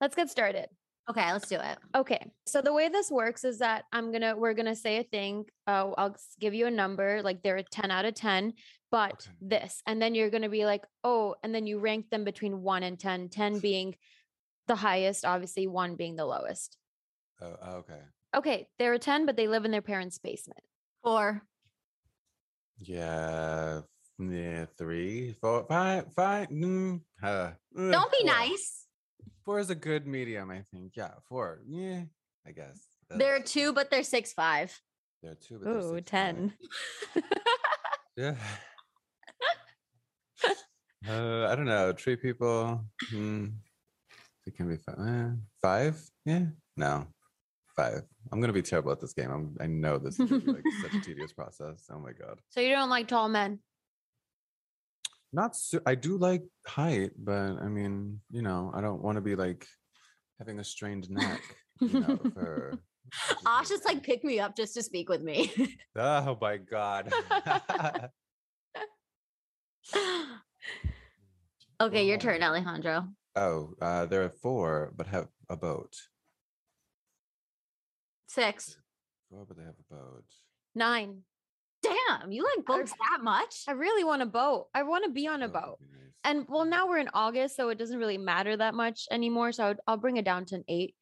Let's 0.00 0.14
get 0.14 0.30
started. 0.30 0.66
Okay, 1.10 1.32
let's 1.32 1.48
do 1.48 1.56
it. 1.56 1.78
Okay, 1.96 2.30
so 2.46 2.60
the 2.62 2.72
way 2.72 2.88
this 2.88 3.10
works 3.10 3.42
is 3.44 3.58
that 3.58 3.84
I'm 3.92 4.12
gonna 4.12 4.36
we're 4.36 4.54
gonna 4.54 4.76
say 4.76 4.98
a 4.98 5.02
thing. 5.02 5.46
Uh, 5.66 5.90
I'll 5.98 6.16
give 6.38 6.54
you 6.54 6.66
a 6.66 6.70
number, 6.70 7.20
like 7.22 7.42
they're 7.42 7.56
a 7.56 7.62
ten 7.64 7.90
out 7.90 8.04
of 8.04 8.14
ten, 8.14 8.52
but 8.92 9.12
Okay. 9.12 9.30
this, 9.40 9.82
and 9.86 10.00
then 10.00 10.14
you're 10.14 10.30
gonna 10.30 10.48
be 10.50 10.66
like, 10.66 10.84
oh, 11.02 11.34
and 11.42 11.52
then 11.54 11.66
you 11.66 11.78
rank 11.80 12.10
them 12.10 12.24
between 12.24 12.62
one 12.62 12.82
and 12.82 12.98
10, 13.00 13.30
10 13.30 13.58
being 13.58 13.96
the 14.68 14.76
highest, 14.76 15.24
obviously 15.24 15.66
one 15.66 15.96
being 15.96 16.14
the 16.16 16.26
lowest. 16.26 16.76
Oh, 17.40 17.56
oh, 17.62 17.72
okay. 17.78 18.02
Okay, 18.38 18.68
they're 18.78 18.96
ten, 18.98 19.26
but 19.26 19.36
they 19.36 19.48
live 19.48 19.64
in 19.64 19.72
their 19.72 19.82
parents' 19.82 20.18
basement. 20.18 20.60
Four. 21.02 21.42
Yeah. 22.78 23.80
Yeah. 24.20 24.66
Three, 24.78 25.34
four, 25.40 25.66
five, 25.68 26.12
five. 26.14 26.48
Mm, 26.48 27.00
uh, 27.20 27.50
Don't 27.76 28.12
be 28.12 28.18
four. 28.20 28.26
nice. 28.26 28.86
Four 29.44 29.58
is 29.58 29.70
a 29.70 29.74
good 29.74 30.06
medium, 30.06 30.50
I 30.52 30.62
think. 30.72 30.92
Yeah, 30.96 31.14
four. 31.28 31.62
Yeah, 31.66 32.02
I 32.46 32.52
guess. 32.52 32.78
There 33.10 33.34
are 33.34 33.40
two, 33.40 33.72
but 33.72 33.90
they're 33.90 34.04
six 34.04 34.32
five. 34.32 34.78
There 35.22 35.32
are 35.32 35.34
two. 35.34 35.58
But 35.58 35.64
they're 35.64 35.78
Ooh, 35.78 35.96
six, 35.96 36.10
five. 36.10 36.36
10. 36.36 36.52
Yeah. 38.16 38.34
uh, 41.08 41.46
I 41.46 41.54
don't 41.56 41.66
know. 41.66 41.92
Tree 41.92 42.16
people. 42.16 42.84
Hmm. 43.10 43.46
It 44.46 44.56
can 44.56 44.68
be 44.68 44.76
five. 44.76 44.96
eh, 44.98 45.30
five? 45.62 46.00
Yeah. 46.24 46.46
No. 46.76 47.06
Five. 47.78 48.02
I'm 48.32 48.40
gonna 48.40 48.52
be 48.52 48.60
terrible 48.62 48.90
at 48.90 49.00
this 49.00 49.12
game. 49.12 49.30
I'm, 49.30 49.56
I 49.60 49.68
know 49.68 49.98
this 49.98 50.18
is 50.18 50.28
like 50.32 50.64
such 50.82 50.94
a 50.94 51.00
tedious 51.00 51.32
process. 51.40 51.86
Oh 51.92 52.00
my 52.00 52.10
god. 52.10 52.40
So 52.48 52.60
you 52.60 52.70
don't 52.70 52.90
like 52.90 53.06
tall 53.06 53.28
men? 53.28 53.60
Not. 55.32 55.54
Su- 55.54 55.80
I 55.86 55.94
do 55.94 56.16
like 56.18 56.42
height, 56.66 57.12
but 57.16 57.52
I 57.62 57.68
mean, 57.68 58.20
you 58.32 58.42
know, 58.42 58.72
I 58.74 58.80
don't 58.80 59.00
want 59.00 59.14
to 59.14 59.20
be 59.22 59.36
like 59.36 59.64
having 60.40 60.58
a 60.58 60.64
strained 60.64 61.08
neck. 61.08 61.40
You 61.80 62.00
know, 62.00 62.16
for. 62.34 62.72
just 63.12 63.46
Ash 63.46 63.58
like- 63.60 63.68
just 63.68 63.84
like 63.84 64.02
pick 64.02 64.24
me 64.24 64.40
up 64.40 64.56
just 64.56 64.74
to 64.74 64.82
speak 64.82 65.08
with 65.08 65.22
me. 65.22 65.52
Oh 65.96 66.36
my 66.40 66.56
god. 66.56 67.12
okay, 71.80 72.06
your 72.06 72.18
turn, 72.18 72.42
Alejandro. 72.42 73.06
oh, 73.36 73.74
uh, 73.80 74.06
there 74.06 74.24
are 74.24 74.30
four, 74.42 74.92
but 74.96 75.06
have 75.06 75.28
a 75.48 75.56
boat. 75.56 75.94
Six. 78.28 78.76
Four, 79.30 79.44
but 79.46 79.56
they 79.56 79.64
have 79.64 79.74
a 79.90 79.94
boat. 79.94 80.24
Nine. 80.74 81.22
Damn, 81.82 82.32
you 82.32 82.44
like 82.44 82.66
boats 82.66 82.92
that 82.92 83.22
much? 83.22 83.62
I 83.68 83.72
really 83.72 84.04
want 84.04 84.22
a 84.22 84.26
boat. 84.26 84.66
I 84.74 84.82
want 84.82 85.04
to 85.04 85.10
be 85.10 85.28
on 85.28 85.42
a 85.42 85.46
oh, 85.46 85.48
Boat 85.48 85.78
would 85.80 85.88
boat. 85.88 85.92
be 85.92 85.98
nice. 85.98 86.12
And 86.24 86.46
well, 86.48 86.64
now 86.64 86.88
we're 86.88 86.98
in 86.98 87.08
August, 87.14 87.56
so 87.56 87.68
it 87.68 87.78
doesn't 87.78 87.98
really 87.98 88.18
matter 88.18 88.56
that 88.56 88.74
much 88.74 89.06
anymore. 89.10 89.52
So 89.52 89.64
I 89.64 89.68
would, 89.68 89.80
I'll 89.86 89.96
bring 89.96 90.16
it 90.16 90.24
down 90.24 90.44
to 90.46 90.56
an 90.56 90.64
eight. 90.68 90.94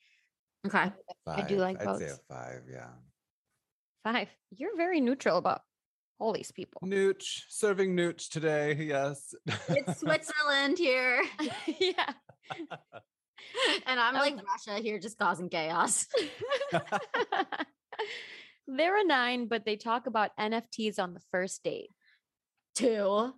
Okay. 0.67 0.93
I 1.27 1.43
do 1.43 1.57
Five. 1.57 1.59
like 1.59 1.81
I'd 1.81 1.99
say 1.99 2.05
a 2.05 2.09
boats. 2.09 2.21
five, 2.29 2.63
yeah. 2.71 2.89
Five. 4.05 4.29
You're 4.51 4.77
very 4.77 5.01
neutral 5.01 5.39
about 5.39 5.63
all 6.19 6.33
these 6.33 6.53
people. 6.53 6.83
Nooch, 6.85 7.43
serving 7.49 7.97
nooch 7.97 8.29
today. 8.29 8.75
Yes. 8.75 9.35
It's 9.69 10.01
Switzerland 10.01 10.79
here. 10.79 11.23
yeah. 11.81 12.13
And 13.87 14.01
I'm 14.01 14.15
like 14.15 14.35
Um, 14.35 14.43
Russia 14.47 14.81
here 14.83 14.99
just 14.99 15.19
causing 15.19 15.49
chaos. 15.49 16.07
They're 18.67 19.01
a 19.01 19.05
nine, 19.05 19.47
but 19.47 19.65
they 19.65 19.77
talk 19.77 20.07
about 20.07 20.37
NFTs 20.39 20.99
on 20.99 21.15
the 21.15 21.21
first 21.31 21.63
date. 21.63 21.91
Two. 22.75 23.33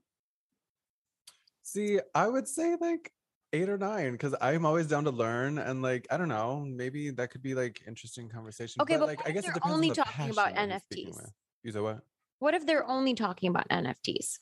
See, 1.62 2.00
I 2.14 2.26
would 2.28 2.48
say 2.48 2.76
like 2.80 3.12
eight 3.52 3.68
or 3.68 3.78
nine 3.78 4.12
because 4.12 4.34
I'm 4.40 4.64
always 4.64 4.86
down 4.86 5.04
to 5.04 5.10
learn 5.10 5.58
and 5.58 5.82
like 5.82 6.06
I 6.10 6.16
don't 6.16 6.28
know, 6.28 6.64
maybe 6.66 7.10
that 7.10 7.30
could 7.30 7.42
be 7.42 7.54
like 7.54 7.82
interesting 7.86 8.28
conversation. 8.28 8.80
Okay, 8.82 8.96
but 8.96 9.06
like 9.06 9.20
I 9.28 9.32
guess 9.32 9.44
it 9.44 9.46
they're 9.48 9.54
depends 9.54 9.72
on 9.72 9.74
only 9.74 9.88
the 9.90 9.96
talking 9.96 10.30
about 10.30 10.54
passion 10.54 10.68
that 10.70 10.82
he's 10.90 10.98
speaking 10.98 11.12
NFTs? 11.12 11.16
with. 11.22 11.32
You 11.62 11.72
said 11.72 11.82
what? 11.82 12.00
What 12.40 12.54
if 12.54 12.66
they're 12.66 12.88
only 12.88 13.14
talking 13.14 13.50
about 13.50 13.68
NFTs? 13.68 14.38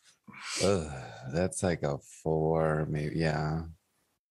Ugh, 0.62 0.92
that's 1.32 1.62
like 1.62 1.82
a 1.82 1.98
four, 1.98 2.86
maybe. 2.88 3.16
Yeah, 3.16 3.62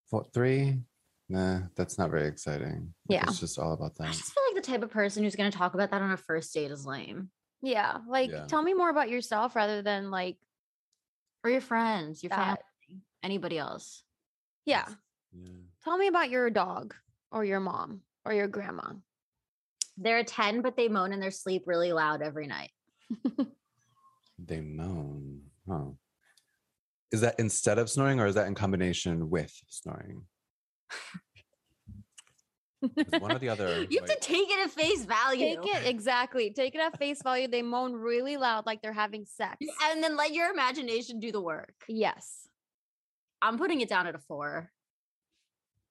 four, 0.10 0.25
three. 0.34 0.80
Nah, 1.27 1.62
that's 1.75 1.98
not 1.98 2.12
very 2.12 2.27
exciting. 2.27 2.94
if 3.10 3.13
Yeah. 3.15 3.24
it's 3.27 3.39
just 3.39 3.58
all 3.58 3.74
about 3.74 3.96
that. 3.96 4.10
I 4.10 4.12
just 4.12 4.32
feel 4.34 4.44
like 4.48 4.63
the 4.63 4.72
type 4.72 4.84
of 4.84 4.91
person 4.91 5.24
who's 5.24 5.36
going 5.36 5.51
to 5.51 5.58
talk 5.58 5.74
about 5.74 5.89
that 5.91 6.01
on 6.01 6.12
a 6.12 6.17
first 6.17 6.53
date 6.53 6.70
is 6.72 6.86
lame. 6.86 7.32
Yeah, 7.62 8.00
like 8.08 8.29
Yeah. 8.29 8.46
tell 8.46 8.62
me 8.62 8.74
more 8.74 8.89
about 8.89 9.10
yourself 9.10 9.55
rather 9.55 9.82
than 9.82 10.12
like 10.12 10.38
Or 11.44 11.50
your 11.51 11.62
friends, 11.62 12.24
your 12.24 12.29
That- 12.32 12.63
family, 12.89 13.03
anybody 13.22 13.58
else. 13.60 14.03
yeah. 14.65 14.88
Yeah. 15.32 15.50
Tell 15.84 15.96
me 15.98 16.08
about 16.08 16.29
your 16.32 16.50
dog 16.50 16.96
or 17.32 17.46
your 17.46 17.60
mom 17.60 18.01
or 18.25 18.34
your 18.34 18.48
grandma. 18.48 18.94
They're 19.98 20.17
a 20.20 20.24
10, 20.24 20.62
but 20.62 20.75
they 20.75 20.88
moan 20.89 21.13
in 21.13 21.20
their 21.20 21.29
sleep 21.32 21.63
really 21.67 21.94
loud 21.94 22.22
every 22.22 22.48
night. 22.48 22.72
They 24.38 24.60
moan. 24.60 25.50
Huh. 25.67 25.91
Is 27.12 27.22
that 27.22 27.39
instead 27.39 27.79
of 27.79 27.89
snoring 27.89 28.20
or 28.20 28.25
is 28.27 28.36
that 28.36 28.48
in 28.48 28.55
combination 28.55 29.29
with 29.29 29.53
snoring? 29.70 30.27
'Cause 32.82 33.20
One 33.22 33.32
or 33.32 33.39
the 33.39 33.50
other. 33.50 33.84
You 33.89 34.00
have 34.01 34.10
like- 34.10 34.20
to 34.20 34.27
take 34.27 34.50
it 34.50 34.60
at 34.63 34.70
face 34.72 35.06
value. 35.06 35.58
Take 35.62 35.75
it 35.75 35.86
exactly. 35.88 36.51
Take 36.51 36.75
it 36.75 36.80
at 36.82 36.98
face 37.00 37.22
value. 37.24 37.48
They 37.48 37.62
moan 37.63 37.94
really 37.94 38.38
loud 38.38 38.65
like 38.65 38.82
they're 38.82 38.94
having 38.94 39.25
sex. 39.25 39.58
And 39.86 40.04
then 40.04 40.15
let 40.15 40.34
your 40.34 40.51
imagination 40.51 41.20
do 41.20 41.32
the 41.32 41.42
work. 41.42 41.74
Yes. 41.88 42.48
I'm 43.42 43.58
putting 43.58 43.82
it 43.82 43.89
down 43.89 44.06
at 44.08 44.15
a 44.15 44.20
four. 44.20 44.72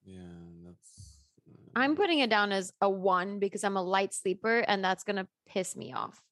yeah, 0.04 0.18
that's. 0.64 1.18
I'm 1.76 1.92
uh, 1.92 1.96
putting 1.96 2.20
it 2.20 2.30
down 2.30 2.52
as 2.52 2.72
a 2.80 2.88
one 2.88 3.38
because 3.40 3.64
I'm 3.64 3.76
a 3.76 3.82
light 3.82 4.14
sleeper 4.14 4.58
and 4.60 4.84
that's 4.84 5.02
going 5.02 5.16
to 5.16 5.26
piss 5.48 5.74
me 5.76 5.92
off. 5.92 6.20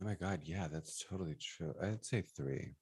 Oh 0.00 0.04
my 0.04 0.14
god, 0.14 0.42
yeah, 0.44 0.68
that's 0.68 1.04
totally 1.10 1.34
true. 1.34 1.74
I'd 1.82 2.04
say 2.04 2.22
three. 2.22 2.76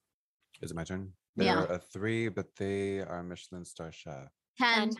Is 0.61 0.69
it 0.69 0.75
my 0.75 0.83
turn? 0.83 1.13
Yeah. 1.35 1.55
They're 1.65 1.77
a 1.77 1.79
three, 1.79 2.29
but 2.29 2.55
they 2.57 2.99
are 2.99 3.23
Michelin 3.23 3.65
star 3.65 3.91
chef. 3.91 4.29
10. 4.59 4.91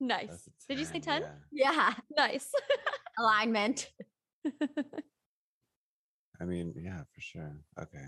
Nice. 0.00 0.28
That's 0.28 0.46
a 0.46 0.50
Did 0.68 0.78
you 0.78 0.84
say 0.84 1.00
10? 1.00 1.22
yeah. 1.52 1.72
Yeah. 1.72 1.94
Nice. 2.16 2.50
Alignment. 3.18 3.90
I 6.40 6.44
mean, 6.44 6.74
yeah, 6.78 6.98
for 7.14 7.20
sure. 7.20 7.56
Okay. 7.80 8.04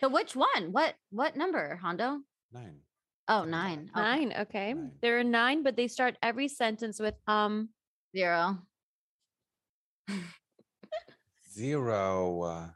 So 0.00 0.08
which 0.08 0.34
one? 0.34 0.72
What 0.72 0.94
what 1.10 1.36
number, 1.36 1.76
Hondo? 1.76 2.20
Nine. 2.52 2.80
Oh, 3.28 3.40
Sounds 3.40 3.50
nine. 3.50 3.90
Okay. 3.94 4.02
Nine. 4.02 4.34
Okay. 4.40 4.74
Nine. 4.74 4.92
They're 5.02 5.24
nine, 5.24 5.62
but 5.62 5.76
they 5.76 5.88
start 5.88 6.16
every 6.22 6.48
sentence 6.48 6.98
with 6.98 7.14
um. 7.26 7.68
Zero. 8.16 8.56
Zero. 11.52 12.70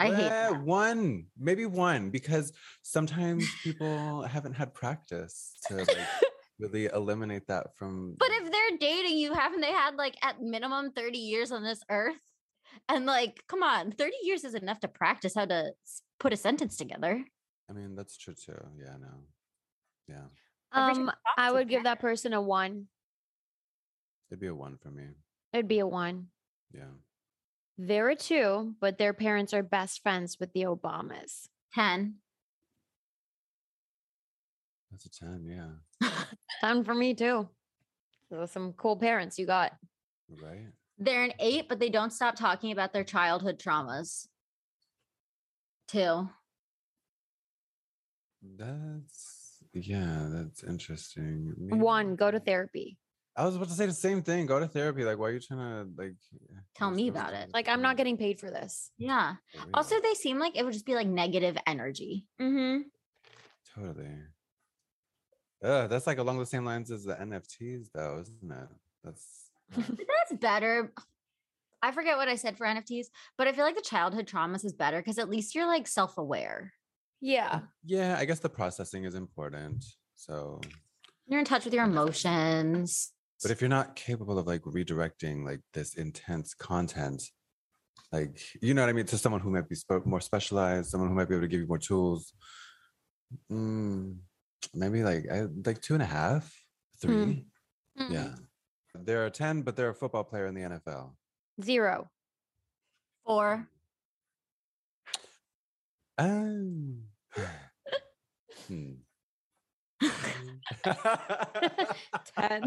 I 0.00 0.06
hate 0.10 0.16
Eh, 0.16 0.50
that. 0.50 0.62
one, 0.64 1.26
maybe 1.36 1.66
one, 1.66 2.10
because 2.10 2.52
sometimes 2.82 3.46
people 3.62 4.22
haven't 4.22 4.54
had 4.54 4.74
practice 4.74 5.54
to 5.68 5.76
like 5.76 5.88
really 6.58 6.86
eliminate 6.86 7.46
that 7.48 7.76
from. 7.76 8.16
But 8.18 8.30
if 8.32 8.50
they're 8.50 8.78
dating 8.78 9.18
you, 9.18 9.32
haven't 9.34 9.60
they 9.60 9.72
had 9.72 9.96
like 9.96 10.16
at 10.22 10.40
minimum 10.40 10.92
30 10.92 11.18
years 11.18 11.52
on 11.52 11.62
this 11.62 11.80
earth? 11.90 12.16
And 12.88 13.06
like, 13.06 13.44
come 13.46 13.62
on, 13.62 13.92
30 13.92 14.16
years 14.22 14.44
is 14.44 14.54
enough 14.54 14.80
to 14.80 14.88
practice 14.88 15.34
how 15.34 15.46
to 15.46 15.72
put 16.18 16.32
a 16.32 16.36
sentence 16.36 16.76
together. 16.76 17.24
I 17.70 17.72
mean, 17.72 17.94
that's 17.94 18.16
true 18.16 18.34
too. 18.34 18.58
Yeah, 18.78 18.96
no. 19.00 19.24
Yeah, 20.08 20.26
Um, 20.72 21.10
I 21.38 21.50
would 21.52 21.68
give 21.68 21.84
that 21.84 22.00
person 22.00 22.32
a 22.34 22.42
one. 22.42 22.88
it'd 24.30 24.40
be 24.40 24.48
a 24.48 24.54
one 24.54 24.76
for 24.76 24.90
me. 24.90 25.08
It'd 25.52 25.68
be 25.68 25.78
a 25.78 25.86
one. 25.86 26.28
Yeah. 26.72 26.90
They're 27.76 28.14
two, 28.14 28.74
but 28.80 28.98
their 28.98 29.12
parents 29.12 29.52
are 29.52 29.62
best 29.62 30.02
friends 30.02 30.38
with 30.38 30.52
the 30.52 30.62
Obamas. 30.62 31.48
10. 31.74 32.16
That's 34.90 35.06
a 35.06 35.10
10. 35.10 35.44
Yeah. 36.00 36.10
Time 36.60 36.84
for 36.84 36.94
me 36.94 37.14
too. 37.14 37.48
So 38.28 38.46
some 38.46 38.72
cool 38.74 38.96
parents 38.96 39.38
you 39.38 39.46
got. 39.46 39.72
Right. 40.28 40.68
They're 40.98 41.24
an 41.24 41.32
eight, 41.40 41.68
but 41.68 41.80
they 41.80 41.90
don't 41.90 42.12
stop 42.12 42.36
talking 42.36 42.70
about 42.70 42.92
their 42.92 43.02
childhood 43.02 43.58
traumas. 43.58 44.28
Two. 45.88 46.28
That's, 48.56 49.64
yeah, 49.72 50.28
that's 50.30 50.62
interesting. 50.62 51.54
One, 51.56 52.14
go 52.14 52.30
to 52.30 52.38
therapy. 52.38 52.98
I 53.36 53.44
was 53.44 53.56
about 53.56 53.68
to 53.68 53.74
say 53.74 53.86
the 53.86 53.92
same 53.92 54.22
thing. 54.22 54.46
Go 54.46 54.60
to 54.60 54.68
therapy. 54.68 55.04
Like, 55.04 55.18
why 55.18 55.28
are 55.28 55.32
you 55.32 55.40
trying 55.40 55.58
to, 55.58 55.90
like, 56.00 56.14
Tell 56.76 56.90
me 56.90 57.08
about 57.08 57.34
it. 57.34 57.50
Like 57.54 57.68
I'm 57.68 57.82
not 57.82 57.96
getting 57.96 58.16
paid 58.16 58.40
for 58.40 58.50
this. 58.50 58.90
Yeah. 58.98 59.34
Also, 59.72 60.00
they 60.00 60.14
seem 60.14 60.38
like 60.38 60.56
it 60.56 60.64
would 60.64 60.72
just 60.72 60.86
be 60.86 60.94
like 60.94 61.06
negative 61.06 61.56
energy. 61.66 62.26
Mm-hmm. 62.40 62.82
Totally. 63.74 64.10
Uh, 65.62 65.86
that's 65.86 66.06
like 66.06 66.18
along 66.18 66.38
the 66.38 66.46
same 66.46 66.64
lines 66.64 66.90
as 66.90 67.04
the 67.04 67.14
NFTs, 67.14 67.86
though, 67.94 68.20
isn't 68.20 68.52
it? 68.52 68.68
That's 69.02 69.50
that's 69.76 70.40
better. 70.40 70.92
I 71.82 71.92
forget 71.92 72.16
what 72.16 72.28
I 72.28 72.34
said 72.34 72.56
for 72.56 72.66
NFTs, 72.66 73.06
but 73.38 73.46
I 73.46 73.52
feel 73.52 73.64
like 73.64 73.76
the 73.76 73.82
childhood 73.82 74.26
traumas 74.26 74.64
is 74.64 74.72
better 74.72 74.98
because 74.98 75.18
at 75.18 75.28
least 75.30 75.54
you're 75.54 75.66
like 75.66 75.86
self 75.86 76.18
aware. 76.18 76.72
Yeah. 77.20 77.60
yeah. 77.84 78.16
I 78.18 78.24
guess 78.26 78.40
the 78.40 78.50
processing 78.50 79.04
is 79.04 79.14
important. 79.14 79.84
So, 80.16 80.60
You're 81.26 81.38
in 81.38 81.46
touch 81.46 81.64
with 81.64 81.72
your 81.72 81.84
emotions. 81.84 83.12
But 83.42 83.50
if 83.50 83.60
you're 83.60 83.68
not 83.68 83.96
capable 83.96 84.38
of 84.38 84.46
like 84.46 84.62
redirecting 84.62 85.44
like 85.44 85.60
this 85.72 85.94
intense 85.94 86.54
content, 86.54 87.22
like 88.12 88.40
you 88.62 88.74
know 88.74 88.82
what 88.82 88.88
I 88.88 88.92
mean, 88.92 89.06
to 89.06 89.18
someone 89.18 89.40
who 89.40 89.50
might 89.50 89.68
be 89.68 89.74
spe- 89.74 90.04
more 90.04 90.20
specialized, 90.20 90.90
someone 90.90 91.08
who 91.08 91.14
might 91.14 91.28
be 91.28 91.34
able 91.34 91.42
to 91.42 91.48
give 91.48 91.60
you 91.60 91.66
more 91.66 91.78
tools, 91.78 92.32
mm, 93.50 94.16
maybe 94.74 95.02
like 95.02 95.26
I, 95.30 95.46
like 95.64 95.80
two 95.80 95.94
and 95.94 96.02
a 96.02 96.06
half, 96.06 96.52
three. 97.00 97.46
Mm. 97.98 98.10
Yeah, 98.10 98.34
There 98.94 99.24
are 99.24 99.30
ten, 99.30 99.62
but 99.62 99.76
they're 99.76 99.90
a 99.90 99.94
football 99.94 100.24
player 100.24 100.46
in 100.46 100.54
the 100.54 100.62
NFL. 100.62 101.12
Zero. 101.62 102.10
Four. 103.24 103.68
Um, 106.18 107.02
hmm. 108.68 108.92
Ten. 110.84 110.92
I 112.36 112.58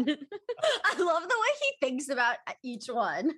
love 0.98 1.22
the 1.22 1.38
way 1.38 1.52
he 1.62 1.72
thinks 1.80 2.08
about 2.08 2.36
uh, 2.46 2.52
each 2.62 2.86
one. 2.86 3.32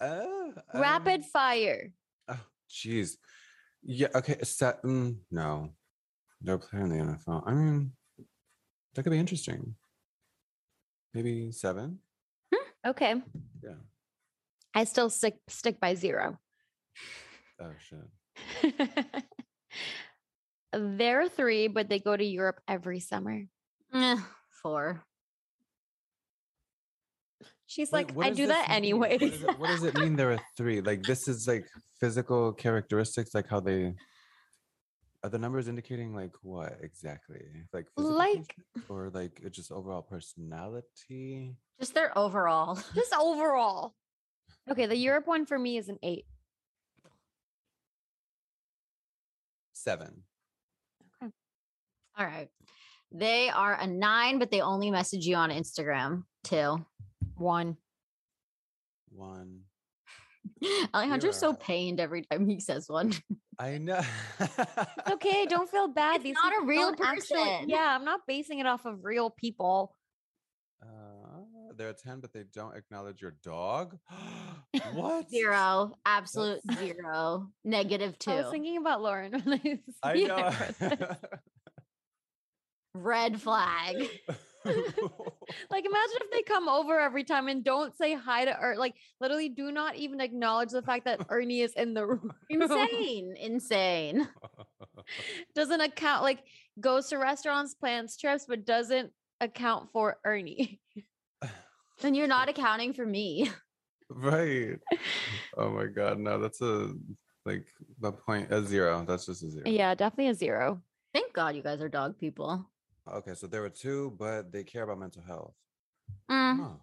Uh, 0.00 0.24
Rapid 0.74 1.20
um, 1.20 1.28
fire. 1.32 1.92
Oh, 2.28 2.40
jeez. 2.70 3.16
Yeah. 3.82 4.08
Okay. 4.14 4.36
Set. 4.42 4.82
Mm, 4.82 5.16
no, 5.30 5.70
no 6.42 6.58
player 6.58 6.84
in 6.84 6.90
the 6.90 7.04
NFL. 7.04 7.42
I 7.46 7.52
mean, 7.52 7.92
that 8.94 9.02
could 9.02 9.12
be 9.12 9.18
interesting. 9.18 9.74
Maybe 11.14 11.52
seven. 11.52 12.00
Okay. 12.86 13.14
Yeah. 13.62 13.74
I 14.74 14.84
still 14.84 15.10
stick 15.10 15.36
stick 15.48 15.80
by 15.80 15.94
zero. 15.94 16.38
Oh 17.60 17.72
shit. 17.78 18.74
They're 20.72 21.28
three, 21.28 21.68
but 21.68 21.88
they 21.88 21.98
go 21.98 22.16
to 22.16 22.24
Europe 22.24 22.60
every 22.68 23.00
summer. 23.00 23.44
Eh, 23.94 24.16
four. 24.62 25.02
She's 27.66 27.90
Wait, 27.92 28.14
like, 28.16 28.26
I 28.26 28.30
do 28.30 28.46
that 28.46 28.68
mean? 28.68 28.76
anyways. 28.76 29.20
What, 29.20 29.22
is 29.32 29.42
it, 29.42 29.58
what 29.58 29.66
does 29.68 29.84
it 29.84 29.94
mean? 29.94 30.16
There 30.16 30.32
are 30.32 30.40
three. 30.56 30.80
Like 30.80 31.02
this 31.02 31.28
is 31.28 31.46
like 31.46 31.66
physical 32.00 32.52
characteristics, 32.52 33.34
like 33.34 33.46
how 33.48 33.60
they. 33.60 33.94
Are 35.24 35.28
the 35.30 35.38
numbers 35.38 35.66
indicating 35.68 36.14
like 36.14 36.32
what 36.42 36.78
exactly? 36.80 37.42
Like 37.72 37.86
Like- 37.96 38.56
or 38.88 39.10
like 39.12 39.42
just 39.50 39.72
overall 39.72 40.02
personality? 40.02 41.56
Just 41.80 41.94
their 41.94 42.16
overall. 42.16 42.74
Just 42.94 43.12
overall. 43.14 43.94
Okay, 44.70 44.86
the 44.86 44.96
Europe 44.96 45.26
one 45.26 45.44
for 45.46 45.58
me 45.58 45.76
is 45.76 45.88
an 45.88 45.98
eight. 46.02 46.24
Seven. 49.72 50.22
All 52.18 52.26
right. 52.26 52.48
They 53.12 53.48
are 53.48 53.74
a 53.74 53.86
nine, 53.86 54.38
but 54.38 54.50
they 54.50 54.60
only 54.60 54.90
message 54.90 55.24
you 55.26 55.36
on 55.36 55.50
Instagram. 55.50 56.24
Two. 56.44 56.84
One. 57.36 57.76
One. 59.10 59.60
Alejandro's 60.94 61.38
so 61.38 61.54
pained 61.54 62.00
every 62.00 62.22
time 62.22 62.48
he 62.48 62.60
says 62.60 62.88
one. 62.88 63.12
I 63.58 63.78
know. 63.78 64.00
Okay, 65.10 65.46
don't 65.46 65.68
feel 65.68 65.88
bad. 65.88 66.16
It's 66.16 66.24
These 66.24 66.34
not 66.34 66.62
a 66.62 66.66
real 66.66 66.92
don't 66.92 67.00
actually- 67.00 67.38
person. 67.38 67.68
yeah, 67.68 67.96
I'm 67.96 68.04
not 68.04 68.20
basing 68.26 68.58
it 68.60 68.66
off 68.66 68.84
of 68.84 69.04
real 69.04 69.30
people. 69.30 69.94
Uh, 70.82 71.42
they're 71.76 71.88
a 71.90 71.94
10, 71.94 72.20
but 72.20 72.32
they 72.32 72.44
don't 72.52 72.76
acknowledge 72.76 73.20
your 73.20 73.34
dog? 73.42 73.96
what? 74.92 75.28
Zero. 75.30 75.92
Absolute 76.04 76.60
zero. 76.78 77.48
Negative 77.64 78.16
two. 78.18 78.30
I 78.32 78.42
was 78.42 78.50
thinking 78.50 78.76
about 78.76 79.02
Lauren 79.02 79.32
when 79.44 79.60
I 79.64 79.78
I 80.08 80.14
know. 80.24 81.16
For 82.98 83.04
this. 83.04 83.06
Red 83.06 83.40
flag. 83.40 84.08
Like 85.70 85.86
imagine 85.86 86.16
if 86.20 86.30
they 86.30 86.42
come 86.42 86.68
over 86.68 87.00
every 87.00 87.24
time 87.24 87.48
and 87.48 87.64
don't 87.64 87.96
say 87.96 88.14
hi 88.14 88.44
to 88.44 88.58
Ernie. 88.58 88.78
Like 88.78 88.94
literally 89.20 89.48
do 89.48 89.72
not 89.72 89.96
even 89.96 90.20
acknowledge 90.20 90.70
the 90.70 90.82
fact 90.82 91.06
that 91.06 91.24
Ernie 91.30 91.62
is 91.62 91.72
in 91.74 91.94
the 91.94 92.06
room. 92.06 92.32
Insane. 92.50 93.34
Insane. 93.40 94.28
doesn't 95.54 95.80
account 95.80 96.22
like 96.22 96.40
goes 96.80 97.08
to 97.08 97.16
restaurants, 97.16 97.74
plans 97.74 98.16
trips, 98.16 98.44
but 98.46 98.66
doesn't 98.66 99.10
account 99.40 99.90
for 99.92 100.18
Ernie. 100.24 100.80
Then 102.00 102.14
you're 102.14 102.28
not 102.28 102.48
accounting 102.48 102.92
for 102.92 103.04
me. 103.04 103.50
right. 104.08 104.78
Oh 105.56 105.70
my 105.70 105.86
god, 105.86 106.20
no, 106.20 106.38
that's 106.38 106.60
a 106.60 106.92
like 107.44 107.66
a 108.02 108.12
point 108.12 108.52
a 108.52 108.62
zero. 108.62 109.04
That's 109.08 109.26
just 109.26 109.42
a 109.42 109.50
zero. 109.50 109.68
Yeah, 109.68 109.96
definitely 109.96 110.28
a 110.28 110.34
zero. 110.34 110.80
Thank 111.12 111.32
God 111.32 111.56
you 111.56 111.62
guys 111.62 111.80
are 111.80 111.88
dog 111.88 112.16
people. 112.18 112.70
Okay, 113.16 113.34
so 113.34 113.46
there 113.46 113.62
were 113.62 113.70
two, 113.70 114.14
but 114.18 114.52
they 114.52 114.64
care 114.64 114.82
about 114.82 114.98
mental 114.98 115.22
health. 115.22 115.54
Mm, 116.30 116.58
Huh. 116.60 116.76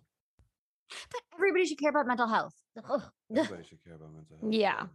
But 1.12 1.22
everybody 1.34 1.66
should 1.66 1.80
care 1.80 1.90
about 1.90 2.08
mental 2.08 2.28
health. 2.28 2.54
Ugh. 2.90 3.02
Everybody 3.36 3.64
should 3.68 3.84
care 3.84 3.96
about 3.96 4.14
mental 4.14 4.38
health. 4.40 4.54
Yeah. 4.54 4.86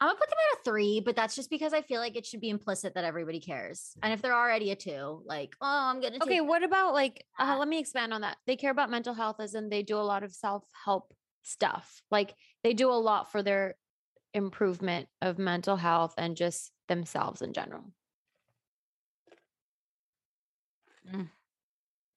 I'm 0.00 0.08
gonna 0.08 0.18
put 0.18 0.28
them 0.28 0.38
at 0.52 0.58
a 0.58 0.62
three, 0.64 1.00
but 1.00 1.16
that's 1.16 1.34
just 1.36 1.50
because 1.50 1.72
I 1.72 1.80
feel 1.82 2.00
like 2.00 2.16
it 2.16 2.26
should 2.26 2.40
be 2.40 2.50
implicit 2.50 2.94
that 2.94 3.04
everybody 3.04 3.40
cares. 3.40 3.92
And 4.02 4.12
if 4.12 4.20
they're 4.20 4.34
already 4.34 4.70
a 4.70 4.76
two, 4.76 5.22
like, 5.24 5.54
oh, 5.60 5.66
I'm 5.66 6.00
gonna 6.00 6.18
Okay, 6.22 6.40
what 6.40 6.62
about 6.62 6.94
like 6.94 7.24
uh, 7.38 7.56
let 7.58 7.68
me 7.68 7.78
expand 7.78 8.12
on 8.12 8.22
that. 8.22 8.36
They 8.46 8.56
care 8.56 8.70
about 8.70 8.90
mental 8.90 9.14
health 9.14 9.36
as 9.40 9.54
in 9.54 9.68
they 9.68 9.82
do 9.82 9.96
a 9.96 10.02
lot 10.02 10.22
of 10.22 10.32
self-help 10.32 11.14
stuff. 11.42 12.02
Like 12.10 12.34
they 12.62 12.74
do 12.74 12.90
a 12.90 12.92
lot 12.92 13.30
for 13.30 13.42
their 13.42 13.76
improvement 14.34 15.08
of 15.22 15.38
mental 15.38 15.76
health 15.76 16.14
and 16.18 16.36
just 16.36 16.72
themselves 16.88 17.40
in 17.40 17.52
general. 17.52 17.92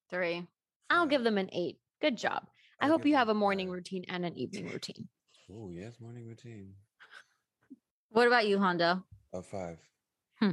Three. 0.09 0.47
I'll 0.89 1.07
give 1.07 1.23
them 1.23 1.37
an 1.37 1.49
8. 1.51 1.77
Good 2.01 2.17
job. 2.17 2.43
I 2.79 2.85
I'll 2.85 2.91
hope 2.91 3.05
you 3.05 3.15
have 3.15 3.27
a 3.27 3.31
a 3.31 3.35
morning 3.35 3.67
five. 3.67 3.73
routine 3.73 4.05
and 4.07 4.25
an 4.25 4.37
evening 4.37 4.67
routine. 4.73 5.07
Oh 5.51 5.69
yes, 5.71 5.99
morning 5.99 6.27
routine. 6.27 6.73
What 8.09 8.27
about 8.27 8.47
you, 8.47 8.57
Hondo? 8.59 9.03
A 9.33 9.41
five. 9.41 9.79
Hmm. 10.39 10.51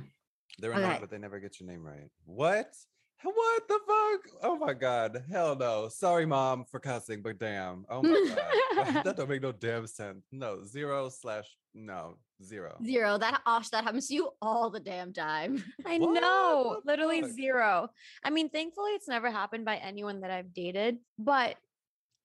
They're 0.58 0.72
a 0.72 0.74
Okay. 0.74 0.82
nine, 0.82 1.00
but 1.00 1.10
they 1.10 1.18
never 1.18 1.38
get 1.40 1.60
your 1.60 1.68
name 1.68 1.84
right. 1.84 2.10
What? 2.24 2.74
What 3.22 3.68
the 3.68 3.78
fuck? 3.86 4.40
Oh 4.42 4.56
my 4.56 4.74
god. 4.74 5.24
Hell 5.30 5.56
no. 5.56 5.88
Sorry, 5.88 6.26
mom, 6.26 6.64
for 6.64 6.78
cussing, 6.78 7.22
but 7.22 7.38
damn. 7.38 7.86
Oh 7.88 8.02
my 8.02 8.34
god. 8.74 9.04
that 9.04 9.16
don't 9.16 9.28
make 9.30 9.40
no 9.42 9.52
damn 9.52 9.86
sense. 9.86 10.26
No, 10.30 10.62
zero 10.64 11.08
slash 11.08 11.46
no, 11.74 12.16
zero. 12.42 12.76
Zero. 12.84 13.18
That 13.18 13.40
Osh, 13.46 13.68
that 13.70 13.84
happens 13.84 14.08
to 14.08 14.14
you 14.14 14.30
all 14.42 14.70
the 14.70 14.80
damn 14.80 15.12
time. 15.12 15.62
I 15.86 15.98
What 15.98 16.20
know, 16.20 16.80
the 16.84 16.90
literally 16.90 17.22
fuck? 17.22 17.30
zero. 17.30 17.88
I 18.24 18.30
mean, 18.30 18.48
thankfully, 18.48 18.92
it's 18.92 19.08
never 19.08 19.30
happened 19.30 19.64
by 19.64 19.76
anyone 19.76 20.20
that 20.20 20.30
I've 20.30 20.52
dated. 20.52 20.98
But 21.18 21.56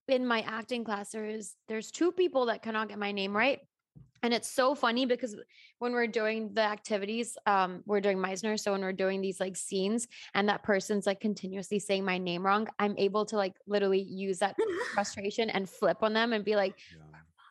in 0.08 0.26
my 0.26 0.42
acting 0.42 0.84
class, 0.84 1.12
there's 1.12 1.56
there's 1.68 1.92
two 1.92 2.12
people 2.12 2.48
that 2.48 2.62
cannot 2.64 2.90
get 2.90 2.98
my 2.98 3.12
name 3.12 3.36
right, 3.36 3.60
and 4.24 4.34
it's 4.34 4.50
so 4.50 4.74
funny 4.76 5.06
because 5.06 5.36
when 5.78 5.92
we're 5.94 6.08
doing 6.08 6.52
the 6.54 6.62
activities, 6.64 7.38
um, 7.46 7.84
we're 7.86 8.02
doing 8.02 8.18
Meisner. 8.18 8.60
So 8.60 8.72
when 8.72 8.82
we're 8.82 8.92
doing 8.92 9.22
these 9.22 9.40
like 9.40 9.56
scenes, 9.56 10.08
and 10.34 10.50
that 10.50 10.64
person's 10.64 11.06
like 11.06 11.20
continuously 11.22 11.80
saying 11.80 12.04
my 12.04 12.18
name 12.18 12.44
wrong, 12.46 12.68
I'm 12.80 12.96
able 12.98 13.26
to 13.28 13.36
like 13.38 13.54
literally 13.68 14.02
use 14.02 14.40
that 14.40 14.56
frustration 14.96 15.50
and 15.52 15.70
flip 15.70 15.98
on 16.02 16.14
them 16.14 16.34
and 16.34 16.44
be 16.44 16.56
like, 16.56 16.76
Yeah. 16.92 17.04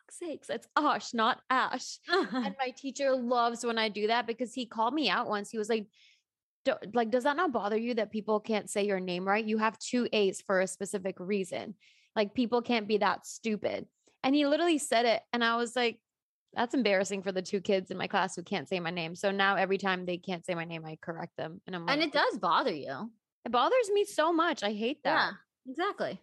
"Fuck's 0.09 0.19
sakes, 0.19 0.49
it's 0.49 0.67
Ash, 0.75 1.13
not 1.13 1.41
Ash." 1.49 1.99
and 2.09 2.55
my 2.59 2.71
teacher 2.75 3.15
loves 3.15 3.65
when 3.65 3.77
I 3.77 3.89
do 3.89 4.07
that 4.07 4.27
because 4.27 4.53
he 4.53 4.65
called 4.65 4.93
me 4.93 5.09
out 5.09 5.27
once. 5.27 5.49
He 5.49 5.57
was 5.57 5.69
like, 5.69 5.87
"Do- 6.65 6.75
like, 6.93 7.11
does 7.11 7.23
that 7.23 7.37
not 7.37 7.51
bother 7.51 7.77
you 7.77 7.93
that 7.95 8.11
people 8.11 8.39
can't 8.39 8.69
say 8.69 8.85
your 8.85 8.99
name 8.99 9.27
right? 9.27 9.45
You 9.45 9.57
have 9.57 9.77
two 9.79 10.07
A's 10.11 10.41
for 10.41 10.61
a 10.61 10.67
specific 10.67 11.15
reason. 11.19 11.75
Like 12.15 12.33
people 12.33 12.61
can't 12.61 12.87
be 12.87 12.97
that 12.97 13.25
stupid. 13.25 13.87
And 14.23 14.35
he 14.35 14.45
literally 14.45 14.79
said 14.79 15.05
it. 15.05 15.21
And 15.31 15.43
I 15.43 15.55
was 15.55 15.75
like, 15.75 15.99
that's 16.53 16.73
embarrassing 16.73 17.21
for 17.21 17.31
the 17.31 17.41
two 17.41 17.61
kids 17.61 17.91
in 17.91 17.97
my 17.97 18.07
class 18.07 18.35
who 18.35 18.43
can't 18.43 18.67
say 18.67 18.79
my 18.79 18.89
name. 18.89 19.15
So 19.15 19.31
now 19.31 19.55
every 19.55 19.77
time 19.77 20.05
they 20.05 20.17
can't 20.17 20.45
say 20.45 20.55
my 20.55 20.65
name, 20.65 20.83
I 20.85 20.97
correct 20.99 21.37
them. 21.37 21.61
And 21.67 21.75
I'm 21.75 21.85
like, 21.85 21.93
and 21.93 22.03
it 22.03 22.11
does 22.11 22.37
bother 22.39 22.73
you. 22.73 23.11
it 23.45 23.51
bothers 23.51 23.89
me 23.93 24.03
so 24.03 24.33
much. 24.33 24.63
I 24.63 24.73
hate 24.73 25.03
that. 25.03 25.33
Yeah, 25.65 25.71
exactly. 25.71 26.19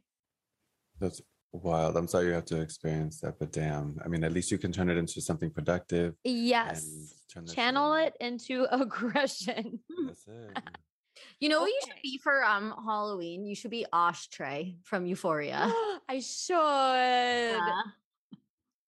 That's 1.00 1.22
wild. 1.62 1.96
I'm 1.96 2.06
sorry 2.08 2.26
you 2.26 2.32
have 2.32 2.44
to 2.46 2.60
experience 2.60 3.20
that, 3.20 3.38
but 3.38 3.52
damn. 3.52 3.98
I 4.04 4.08
mean, 4.08 4.24
at 4.24 4.32
least 4.32 4.50
you 4.50 4.58
can 4.58 4.72
turn 4.72 4.88
it 4.90 4.96
into 4.96 5.20
something 5.20 5.50
productive. 5.50 6.14
Yes. 6.24 6.86
turn 7.32 7.46
Channel 7.46 7.92
around. 7.94 8.06
it 8.06 8.16
into 8.20 8.66
aggression. 8.70 9.80
That's 10.06 10.26
it. 10.26 10.58
You 11.40 11.48
know 11.48 11.60
what 11.60 11.68
you 11.68 11.80
should 11.86 12.02
be 12.02 12.18
for 12.18 12.44
um 12.44 12.74
Halloween? 12.84 13.46
You 13.46 13.54
should 13.54 13.70
be 13.70 13.86
Ashtray 13.90 14.76
from 14.84 15.06
Euphoria. 15.06 15.70
I 16.08 16.20
should. 16.20 16.54
Yeah. 16.54 17.80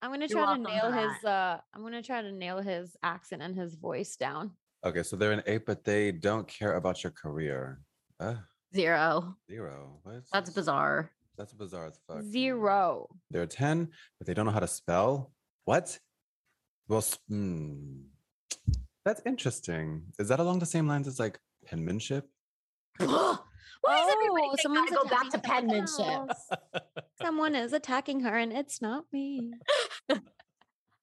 I'm 0.02 0.10
gonna 0.10 0.26
You're 0.26 0.38
try 0.44 0.56
to 0.56 0.62
nail 0.62 0.90
for 0.90 0.96
his 0.98 1.24
uh 1.24 1.58
I'm 1.74 1.82
gonna 1.82 2.02
try 2.02 2.20
to 2.22 2.30
nail 2.30 2.60
his 2.60 2.96
accent 3.02 3.40
and 3.42 3.56
his 3.56 3.74
voice 3.76 4.16
down. 4.16 4.50
Okay, 4.84 5.02
so 5.02 5.16
they're 5.16 5.32
an 5.32 5.42
eight, 5.46 5.64
but 5.66 5.84
they 5.84 6.12
don't 6.12 6.46
care 6.46 6.74
about 6.74 7.02
your 7.02 7.12
career. 7.12 7.80
Uh, 8.20 8.34
Zero. 8.74 9.34
zero. 9.50 9.98
What? 10.02 10.22
That's 10.32 10.50
bizarre. 10.50 11.10
That's 11.38 11.52
bizarre 11.54 11.86
as 11.86 11.98
fuck. 12.06 12.22
Zero. 12.22 13.08
They're 13.30 13.46
10, 13.46 13.88
but 14.18 14.26
they 14.26 14.34
don't 14.34 14.44
know 14.44 14.52
how 14.52 14.58
to 14.60 14.66
spell. 14.66 15.30
What? 15.64 15.98
Well, 16.88 16.98
s- 16.98 17.18
hmm. 17.28 18.00
that's 19.04 19.22
interesting. 19.24 20.02
Is 20.18 20.28
that 20.28 20.40
along 20.40 20.58
the 20.58 20.66
same 20.66 20.88
lines 20.88 21.06
as 21.06 21.20
like 21.20 21.38
penmanship? 21.64 22.28
Why 22.98 23.06
does 23.06 24.12
everybody 24.12 24.42
Oh, 24.42 24.50
think 24.50 24.60
someone's 24.60 24.90
I 24.90 24.94
go 24.94 25.04
back 25.04 25.30
to 25.30 25.38
penmanship? 25.38 26.36
Someone 27.22 27.54
is 27.54 27.72
attacking 27.72 28.20
her 28.20 28.36
and 28.36 28.52
it's 28.52 28.82
not 28.82 29.04
me. 29.12 29.52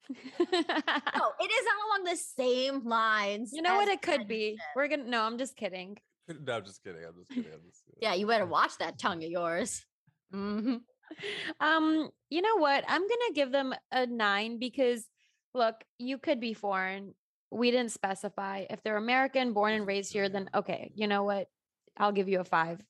No, 0.07 1.31
it 1.39 1.51
is 1.51 1.65
not 1.65 1.87
along 1.87 2.03
the 2.05 2.15
same 2.15 2.85
lines. 2.87 3.51
you 3.53 3.63
know 3.63 3.75
what 3.75 3.87
it 3.87 4.03
could 4.03 4.27
be. 4.27 4.55
We're 4.75 4.87
gonna 4.87 5.05
no, 5.05 5.23
I'm 5.23 5.39
just 5.39 5.55
kidding. 5.55 5.97
no, 6.27 6.53
I'm 6.57 6.63
just 6.63 6.83
kidding. 6.83 7.03
I'm 7.03 7.15
just 7.17 7.29
kidding. 7.29 7.51
I'm 7.51 7.61
just 7.67 7.83
kidding. 7.85 7.99
Yeah, 8.01 8.13
you 8.13 8.27
better 8.27 8.45
watch 8.45 8.77
that 8.77 8.99
tongue 8.99 9.23
of 9.23 9.29
yours. 9.31 9.83
Mhm. 10.33 10.81
Um, 11.59 12.11
you 12.29 12.41
know 12.41 12.57
what? 12.57 12.83
I'm 12.87 13.01
gonna 13.01 13.33
give 13.33 13.51
them 13.51 13.73
a 13.91 14.05
nine 14.05 14.57
because 14.59 15.07
look, 15.53 15.83
you 15.97 16.17
could 16.17 16.39
be 16.39 16.53
foreign. 16.53 17.13
We 17.51 17.71
didn't 17.71 17.91
specify. 17.91 18.65
If 18.69 18.83
they're 18.83 18.97
American, 18.97 19.53
born 19.53 19.73
and 19.73 19.87
raised 19.87 20.11
here, 20.11 20.27
then 20.29 20.49
okay, 20.53 20.91
you 20.95 21.07
know 21.07 21.23
what? 21.23 21.49
I'll 21.97 22.11
give 22.11 22.27
you 22.27 22.39
a 22.39 22.43
five. 22.43 22.81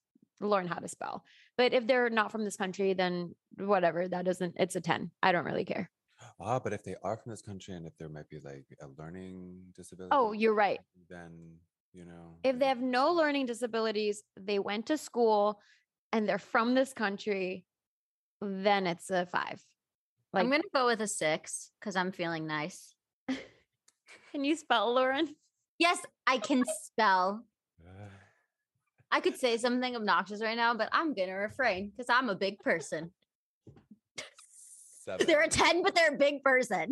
Learn 0.42 0.68
how 0.68 0.80
to 0.80 0.88
spell. 0.88 1.24
But 1.58 1.74
if 1.74 1.88
they're 1.88 2.10
not 2.10 2.32
from 2.32 2.44
this 2.44 2.58
country, 2.58 2.94
then 2.94 3.36
whatever. 3.58 4.08
That 4.08 4.26
doesn't. 4.26 4.56
It's 4.58 4.76
a 4.76 4.82
ten. 4.82 5.12
I 5.22 5.32
don't 5.32 5.46
really 5.46 5.66
care. 5.66 5.90
Ah, 6.40 6.60
but 6.60 6.74
if 6.74 6.84
they 6.84 6.96
are 7.04 7.18
from 7.18 7.32
this 7.32 7.42
country 7.42 7.74
and 7.76 7.86
if 7.86 7.98
there 7.98 8.10
might 8.10 8.30
be 8.30 8.40
like 8.40 8.66
a 8.82 8.88
learning 8.98 9.62
disability. 9.76 10.16
Oh, 10.16 10.32
you're 10.32 10.54
right. 10.54 10.80
Then, 11.10 11.60
you 11.94 12.06
know. 12.06 12.38
If 12.44 12.60
they 12.60 12.66
have 12.68 12.82
no 12.82 13.12
learning 13.12 13.46
disabilities, 13.46 14.24
they 14.38 14.60
went 14.60 14.88
to 14.88 14.98
school, 14.98 15.60
and 16.12 16.28
they're 16.28 16.38
from 16.38 16.76
this 16.76 16.94
country, 16.94 17.66
then 18.42 18.88
it's 18.88 19.10
a 19.10 19.26
five. 19.26 19.62
Like, 20.34 20.44
I'm 20.44 20.52
gonna 20.52 20.64
go 20.74 20.86
with 20.86 21.02
a 21.02 21.08
six 21.08 21.72
because 21.80 21.96
I'm 21.96 22.12
feeling 22.12 22.46
nice. 22.46 22.94
can 24.32 24.44
you 24.44 24.56
spell, 24.56 24.94
Lauren? 24.94 25.36
Yes, 25.80 26.00
I 26.28 26.38
can 26.38 26.64
spell. 26.84 27.46
uh, 27.86 28.10
I 29.12 29.20
could 29.20 29.38
say 29.38 29.58
something 29.58 29.96
obnoxious 29.96 30.42
right 30.42 30.58
now, 30.58 30.74
but 30.74 30.90
I'm 30.92 31.14
gonna 31.14 31.36
refrain 31.36 31.92
because 31.96 32.10
I'm 32.10 32.30
a 32.30 32.36
big 32.36 32.60
person. 32.60 33.12
seven. 35.06 35.28
They're 35.28 35.44
a 35.44 35.48
10, 35.48 35.84
but 35.84 35.96
they're 35.96 36.14
a 36.14 36.18
big 36.18 36.44
person. 36.44 36.92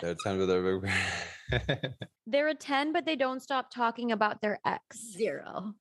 They're 0.00 0.12
a 0.12 0.16
10, 0.24 0.38
but 0.38 0.46
they're 0.46 0.80
big. 0.80 0.90
They're 2.26 2.48
a 2.48 2.54
10, 2.54 2.92
but 2.92 3.04
they 3.04 3.16
don't 3.16 3.40
stop 3.40 3.70
talking 3.72 4.12
about 4.12 4.40
their 4.40 4.58
ex. 4.64 4.98
Zero. 5.12 5.74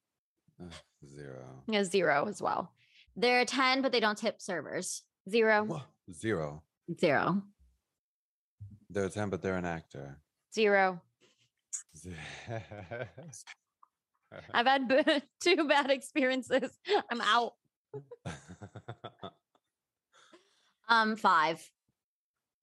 Zero. 1.08 1.64
A 1.72 1.84
zero 1.86 2.26
as 2.28 2.42
well. 2.42 2.72
They're 3.16 3.42
a 3.42 3.46
10, 3.46 3.82
but 3.82 3.92
they 3.92 4.00
don't 4.00 4.18
tip 4.18 4.42
servers. 4.42 5.04
Zero, 5.30 5.84
Zero. 6.14 6.64
Zero. 7.00 7.44
They're 8.90 9.06
a 9.06 9.10
10, 9.10 9.30
but 9.30 9.42
they're 9.42 9.58
an 9.58 9.66
actor. 9.66 10.20
zero. 10.54 11.02
I've 14.54 14.66
had 14.66 14.88
b- 14.88 15.04
two 15.44 15.68
bad 15.68 15.90
experiences. 15.92 16.72
I'm 17.12 17.22
out. 17.22 17.54
Um, 20.92 21.16
five. 21.16 21.64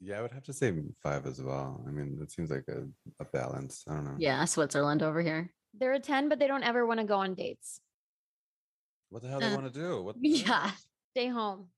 yeah, 0.00 0.18
I 0.18 0.22
would 0.22 0.32
have 0.32 0.42
to 0.46 0.52
say 0.52 0.72
five 1.00 1.26
as 1.26 1.40
well. 1.40 1.84
I 1.86 1.92
mean, 1.92 2.18
it 2.20 2.32
seems 2.32 2.50
like 2.50 2.64
a, 2.68 2.82
a 3.20 3.24
balance. 3.26 3.84
I 3.88 3.94
don't 3.94 4.04
know. 4.04 4.16
Yeah, 4.18 4.44
Switzerland 4.46 5.00
over 5.04 5.22
here. 5.22 5.52
They're 5.78 5.92
a 5.92 6.00
10, 6.00 6.28
but 6.28 6.40
they 6.40 6.48
don't 6.48 6.64
ever 6.64 6.84
want 6.84 6.98
to 6.98 7.06
go 7.06 7.18
on 7.18 7.34
dates. 7.34 7.80
What 9.10 9.22
the 9.22 9.28
hell 9.28 9.40
do 9.40 9.46
Uh, 9.46 9.48
they 9.50 9.54
want 9.56 9.72
to 9.72 9.80
do? 9.80 10.02
What 10.02 10.20
the 10.20 10.28
Yeah. 10.28 10.70
Stay 11.12 11.28
home. 11.28 11.68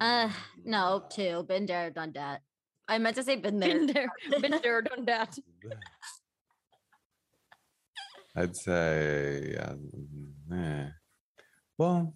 Uh, 0.00 0.30
no, 0.64 1.04
too. 1.10 1.44
Been 1.48 1.66
there, 1.66 1.90
done 1.90 2.12
that. 2.12 2.42
I 2.86 2.98
meant 2.98 3.16
to 3.16 3.22
say 3.22 3.36
been 3.36 3.58
there. 3.58 3.78
Been 3.78 3.86
there, 3.86 4.08
been 4.40 4.60
there, 4.62 4.82
done 4.82 5.04
that. 5.06 5.38
I'd 8.36 8.56
say, 8.56 9.52
yeah. 9.54 9.72
mm, 9.72 10.52
eh. 10.52 10.90
Well, 11.76 12.14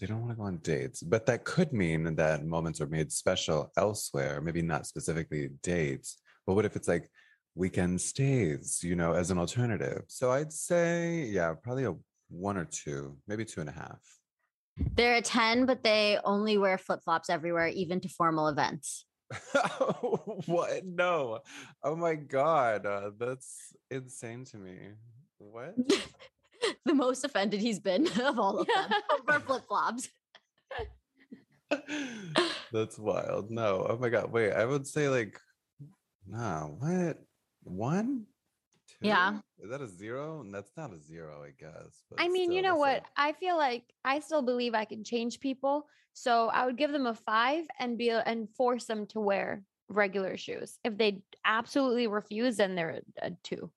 they 0.00 0.06
don't 0.06 0.20
want 0.20 0.32
to 0.32 0.36
go 0.36 0.42
on 0.44 0.58
dates, 0.58 1.02
but 1.02 1.26
that 1.26 1.44
could 1.44 1.72
mean 1.72 2.14
that 2.16 2.44
moments 2.44 2.80
are 2.80 2.86
made 2.86 3.12
special 3.12 3.70
elsewhere, 3.76 4.40
maybe 4.40 4.62
not 4.62 4.86
specifically 4.86 5.50
dates. 5.62 6.18
But 6.46 6.54
what 6.54 6.64
if 6.64 6.74
it's 6.74 6.88
like 6.88 7.08
weekend 7.54 8.00
stays, 8.00 8.80
you 8.82 8.96
know, 8.96 9.12
as 9.12 9.30
an 9.30 9.38
alternative? 9.38 10.02
So 10.08 10.32
I'd 10.32 10.52
say, 10.52 11.26
yeah, 11.26 11.54
probably 11.62 11.84
a 11.84 11.94
one 12.32 12.56
or 12.56 12.64
two, 12.64 13.16
maybe 13.28 13.44
two 13.44 13.60
and 13.60 13.68
a 13.68 13.72
half. 13.72 14.00
They're 14.96 15.16
a 15.16 15.22
10, 15.22 15.66
but 15.66 15.82
they 15.84 16.18
only 16.24 16.56
wear 16.58 16.78
flip 16.78 17.00
flops 17.04 17.28
everywhere, 17.28 17.68
even 17.68 18.00
to 18.00 18.08
formal 18.08 18.48
events. 18.48 19.04
what? 20.46 20.84
No. 20.84 21.40
Oh 21.82 21.96
my 21.96 22.14
God. 22.14 22.86
Uh, 22.86 23.10
that's 23.18 23.74
insane 23.90 24.44
to 24.46 24.56
me. 24.56 24.76
What? 25.38 25.74
the 26.84 26.94
most 26.94 27.24
offended 27.24 27.60
he's 27.60 27.80
been 27.80 28.06
of 28.20 28.38
all 28.38 28.60
of 28.60 28.66
them 28.66 28.92
over 29.28 29.40
flip 29.40 29.62
flops. 29.68 30.08
That's 32.72 32.98
wild. 32.98 33.50
No. 33.50 33.86
Oh 33.88 33.98
my 33.98 34.08
god. 34.08 34.30
Wait, 34.30 34.52
I 34.52 34.64
would 34.64 34.86
say 34.86 35.08
like 35.08 35.38
nah, 36.26 36.64
what? 36.66 37.18
One? 37.62 38.26
Yeah. 39.02 39.38
Two? 39.58 39.64
Is 39.64 39.70
that 39.70 39.80
a 39.80 39.88
zero? 39.88 40.44
That's 40.50 40.72
not 40.76 40.92
a 40.92 40.98
zero, 40.98 41.42
I 41.44 41.50
guess. 41.58 42.02
but 42.10 42.20
I 42.20 42.28
mean, 42.28 42.52
you 42.52 42.62
know 42.62 42.76
what? 42.76 43.04
I 43.16 43.32
feel 43.32 43.56
like 43.56 43.84
I 44.04 44.20
still 44.20 44.42
believe 44.42 44.74
I 44.74 44.84
can 44.84 45.04
change 45.04 45.40
people. 45.40 45.86
So 46.14 46.48
I 46.48 46.66
would 46.66 46.76
give 46.76 46.92
them 46.92 47.06
a 47.06 47.14
five 47.14 47.64
and 47.78 47.96
be 47.96 48.10
and 48.10 48.48
force 48.56 48.84
them 48.84 49.06
to 49.08 49.20
wear 49.20 49.62
regular 49.88 50.36
shoes. 50.36 50.78
If 50.84 50.98
they 50.98 51.22
absolutely 51.44 52.06
refuse, 52.06 52.56
then 52.56 52.74
they're 52.74 53.00
a, 53.22 53.26
a 53.26 53.30
two. 53.42 53.70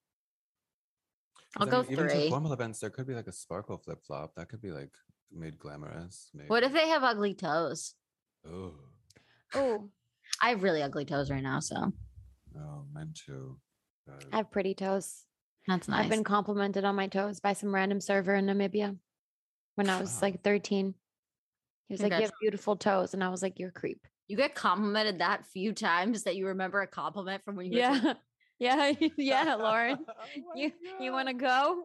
I'll 1.57 1.67
I 1.67 1.71
go 1.71 1.81
mean, 1.83 1.91
Even 1.91 2.07
to 2.07 2.13
three. 2.13 2.29
formal 2.29 2.51
events, 2.53 2.79
there 2.79 2.89
could 2.89 3.07
be 3.07 3.13
like 3.13 3.27
a 3.27 3.31
sparkle 3.31 3.77
flip 3.77 4.03
flop. 4.05 4.35
That 4.35 4.49
could 4.49 4.61
be 4.61 4.71
like 4.71 4.91
made 5.31 5.57
glamorous. 5.57 6.29
Maybe. 6.33 6.49
What 6.49 6.63
if 6.63 6.73
they 6.73 6.89
have 6.89 7.03
ugly 7.03 7.33
toes? 7.33 7.93
Oh, 8.45 8.73
Oh, 9.53 9.89
I 10.41 10.49
have 10.49 10.63
really 10.63 10.81
ugly 10.81 11.05
toes 11.05 11.31
right 11.31 11.41
now, 11.43 11.61
so 11.61 11.93
oh, 12.57 12.83
mine 12.93 13.13
too. 13.13 13.57
God. 14.07 14.25
I 14.31 14.37
have 14.37 14.51
pretty 14.51 14.73
toes. 14.73 15.23
that's 15.67 15.87
nice. 15.87 16.03
I've 16.03 16.09
been 16.09 16.23
complimented 16.23 16.83
on 16.85 16.95
my 16.95 17.07
toes 17.07 17.39
by 17.39 17.53
some 17.53 17.73
random 17.73 17.99
server 18.01 18.35
in 18.35 18.45
Namibia 18.45 18.97
when 19.75 19.89
I 19.89 19.99
was 19.99 20.13
Wow. 20.15 20.19
like 20.29 20.43
13. 20.43 20.93
He 21.87 21.93
was 21.93 22.01
like, 22.01 22.11
You 22.13 22.21
have 22.21 22.31
beautiful 22.41 22.75
toes. 22.75 23.13
And 23.13 23.23
I 23.23 23.29
was 23.29 23.41
like, 23.41 23.59
You're 23.59 23.69
a 23.69 23.73
creep. 23.73 24.05
you 24.27 24.37
get 24.37 24.55
complimented 24.55 25.19
that 25.19 25.45
few 25.45 25.71
times 25.73 26.23
that 26.23 26.35
you 26.35 26.47
remember 26.47 26.81
a 26.81 26.87
compliment 26.87 27.43
from 27.43 27.55
when 27.55 27.65
you 27.67 27.73
were 27.73 27.77
Yeah. 27.79 28.13
Yeah. 28.57 28.93
yeah, 29.17 29.55
Lauren. 29.55 29.97
Oh 30.09 30.13
my 30.53 30.61
You 30.61 30.71
you 31.01 31.11
want 31.11 31.27
to 31.27 31.33
go? 31.33 31.83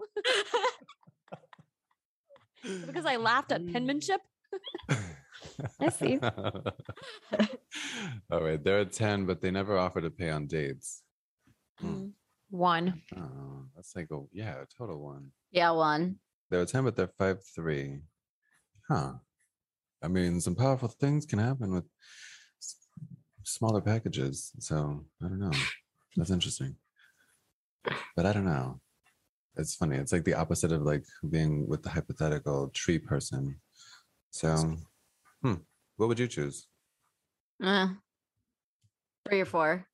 because 2.87 3.07
I 3.07 3.17
laughed 3.17 3.51
at 3.53 3.67
penmanship. 3.73 4.21
I 5.81 5.89
see. 5.89 6.19
Oh, 6.23 6.63
All 8.31 8.43
right, 8.43 8.63
they're 8.63 8.81
a 8.81 8.85
10, 8.85 9.27
but 9.27 9.41
they 9.41 9.51
never 9.51 9.77
offer 9.79 10.01
to 10.01 10.11
pay 10.11 10.31
on 10.31 10.47
dates. 10.47 11.03
Mm. 11.83 12.13
One. 12.51 13.03
Oh, 13.17 13.65
that's 13.77 13.95
like 13.95 14.09
a, 14.11 14.21
yeah, 14.33 14.63
a 14.63 14.67
total 14.77 15.01
one. 15.01 15.31
Yeah, 15.53 15.71
one. 15.71 16.17
They're 16.51 16.63
a 16.63 16.67
10, 16.67 16.85
but 16.85 16.97
they're 16.97 17.13
five 17.19 17.39
three. 17.55 18.01
Huh. 18.89 19.13
I 20.03 20.09
mean, 20.09 20.41
some 20.41 20.57
powerful 20.57 20.89
things 20.89 21.27
can 21.27 21.39
happen 21.39 21.73
with 21.73 21.85
s- 22.61 22.77
smaller 23.45 23.81
packages. 23.81 24.51
So 24.59 25.05
I 25.23 25.29
don't 25.29 25.39
know. 25.39 25.53
That's 26.17 26.31
interesting. 26.31 26.77
But 28.17 28.27
I 28.27 28.33
don't 28.33 28.45
know. 28.47 28.81
It's 29.57 29.75
funny. 29.75 29.97
It's 29.97 30.13
like 30.13 30.25
the 30.25 30.35
opposite 30.35 30.73
of 30.73 30.83
like 30.83 31.05
being 31.29 31.69
with 31.69 31.83
the 31.83 31.91
hypothetical 31.91 32.69
tree 32.71 32.99
person. 32.99 33.61
So, 34.31 34.77
hmm, 35.43 35.55
what 35.97 36.09
would 36.09 36.19
you 36.19 36.29
choose? 36.29 36.67
Uh, 37.63 37.89
three 39.29 39.41
or 39.41 39.45
four. 39.45 39.87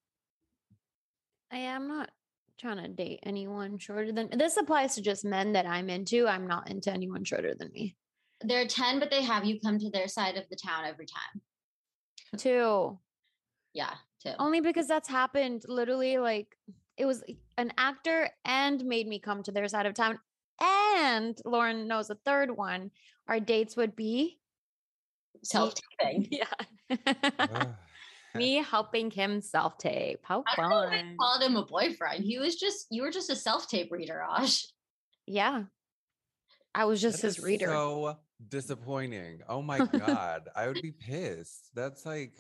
I 1.52 1.58
am 1.58 1.88
not 1.88 2.10
trying 2.58 2.82
to 2.82 2.88
date 2.88 3.20
anyone 3.22 3.78
shorter 3.78 4.12
than 4.12 4.30
this 4.36 4.56
applies 4.56 4.94
to 4.94 5.02
just 5.02 5.24
men 5.24 5.52
that 5.52 5.66
I'm 5.66 5.90
into. 5.90 6.26
I'm 6.26 6.46
not 6.46 6.70
into 6.70 6.92
anyone 6.92 7.24
shorter 7.24 7.54
than 7.54 7.70
me. 7.72 7.96
They're 8.42 8.66
10, 8.66 8.98
but 8.98 9.10
they 9.10 9.22
have 9.22 9.44
you 9.44 9.60
come 9.60 9.78
to 9.78 9.90
their 9.90 10.08
side 10.08 10.36
of 10.36 10.48
the 10.48 10.56
town 10.56 10.84
every 10.84 11.06
time. 11.06 11.40
Two. 12.38 12.98
Yeah, 13.72 13.92
two. 14.22 14.32
Only 14.38 14.60
because 14.60 14.88
that's 14.88 15.08
happened 15.08 15.62
literally 15.68 16.16
like 16.16 16.56
it 16.96 17.04
was 17.04 17.22
an 17.58 17.72
actor 17.76 18.30
and 18.44 18.82
made 18.84 19.06
me 19.06 19.18
come 19.18 19.42
to 19.42 19.52
their 19.52 19.68
side 19.68 19.84
of 19.84 19.94
town. 19.94 20.18
And 20.62 21.38
Lauren 21.44 21.86
knows 21.86 22.08
a 22.08 22.14
third 22.24 22.50
one. 22.50 22.90
Our 23.28 23.38
dates 23.38 23.76
would 23.76 23.94
be 23.94 24.38
Self 25.42 25.74
taping. 26.00 26.28
yeah. 26.30 27.66
Me 28.36 28.62
helping 28.62 29.10
him 29.10 29.40
self 29.40 29.78
tape. 29.78 30.20
How 30.22 30.44
I 30.46 30.60
don't 30.60 30.70
know 30.70 30.82
if 30.82 30.92
I 30.92 31.14
called 31.18 31.42
him 31.42 31.56
a 31.56 31.64
boyfriend. 31.64 32.24
He 32.24 32.38
was 32.38 32.56
just, 32.56 32.86
you 32.90 33.02
were 33.02 33.10
just 33.10 33.30
a 33.30 33.36
self 33.36 33.68
tape 33.68 33.90
reader, 33.90 34.20
Ash. 34.20 34.66
Yeah. 35.26 35.64
I 36.74 36.84
was 36.84 37.00
just 37.00 37.22
that 37.22 37.28
his 37.28 37.40
reader. 37.40 37.66
So 37.68 38.18
disappointing. 38.48 39.40
Oh 39.48 39.62
my 39.62 39.78
god, 40.06 40.48
I 40.54 40.68
would 40.68 40.82
be 40.82 40.92
pissed. 40.92 41.70
That's 41.74 42.04
like, 42.04 42.34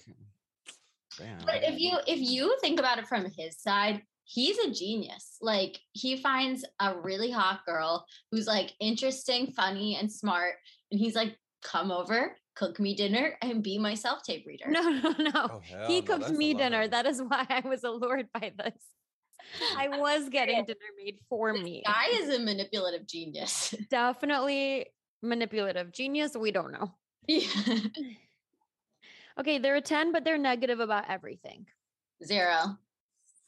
damn. 1.18 1.38
But 1.44 1.62
if 1.62 1.78
you 1.78 1.98
if 2.06 2.20
you 2.20 2.56
think 2.60 2.78
about 2.78 2.98
it 2.98 3.06
from 3.06 3.26
his 3.36 3.58
side, 3.58 4.02
he's 4.24 4.58
a 4.58 4.70
genius. 4.70 5.38
Like 5.40 5.78
he 5.92 6.18
finds 6.18 6.64
a 6.80 6.98
really 6.98 7.30
hot 7.30 7.60
girl 7.64 8.04
who's 8.30 8.46
like 8.46 8.74
interesting, 8.80 9.52
funny, 9.52 9.96
and 9.96 10.10
smart, 10.12 10.54
and 10.90 11.00
he's 11.00 11.14
like, 11.14 11.36
"Come 11.62 11.90
over, 11.90 12.36
cook 12.56 12.80
me 12.80 12.94
dinner, 12.96 13.36
and 13.42 13.62
be 13.62 13.78
my 13.78 13.94
self 13.94 14.22
tape 14.24 14.44
reader." 14.46 14.64
no, 14.68 14.82
no, 14.88 15.14
no. 15.18 15.32
Oh, 15.36 15.60
he 15.86 16.00
no, 16.00 16.06
cooks 16.06 16.30
me 16.30 16.54
dinner. 16.54 16.82
of- 16.82 16.90
That 16.90 17.06
is 17.06 17.22
why 17.22 17.46
I 17.48 17.60
was 17.68 17.84
allured 17.84 18.28
by 18.32 18.52
this. 18.58 18.82
I 19.76 19.88
was 20.00 20.28
getting 20.28 20.64
dinner 20.64 20.90
made 21.02 21.18
for 21.28 21.52
This 21.52 21.62
me. 21.62 21.82
guy 21.86 22.06
is 22.12 22.28
a 22.34 22.38
manipulative 22.40 23.06
genius. 23.06 23.72
Definitely 23.90 24.86
manipulative 25.22 25.92
genius. 25.92 26.36
We 26.36 26.50
don't 26.50 26.72
know. 26.72 26.92
Yeah. 27.28 27.46
Okay, 29.38 29.58
they're 29.58 29.76
a 29.76 29.82
10, 29.82 30.12
but 30.12 30.24
they're 30.24 30.38
negative 30.38 30.80
about 30.80 31.10
everything. 31.10 31.66
Zero. 32.24 32.78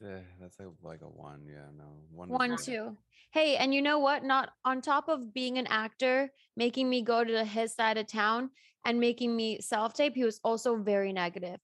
Eh, 0.04 0.20
that's 0.38 0.58
like 0.58 0.68
like 0.82 1.00
a 1.00 1.06
one. 1.08 1.46
Yeah, 1.48 1.64
no. 1.76 1.96
One. 2.12 2.28
is 2.28 2.32
One, 2.34 2.56
two. 2.58 2.96
Hey, 3.30 3.56
and 3.56 3.74
you 3.74 3.80
know 3.80 3.98
what? 3.98 4.22
Not 4.22 4.50
on 4.66 4.82
top 4.82 5.08
of 5.08 5.32
being 5.32 5.56
an 5.56 5.66
actor, 5.66 6.30
making 6.56 6.90
me 6.90 7.00
go 7.00 7.24
to 7.24 7.42
his 7.44 7.74
side 7.74 7.96
of 7.96 8.06
town 8.06 8.50
and 8.84 9.00
making 9.00 9.34
me 9.34 9.60
self 9.60 9.94
tape, 9.94 10.14
he 10.14 10.24
was 10.24 10.40
also 10.44 10.76
very 10.76 11.12
negative. 11.12 11.58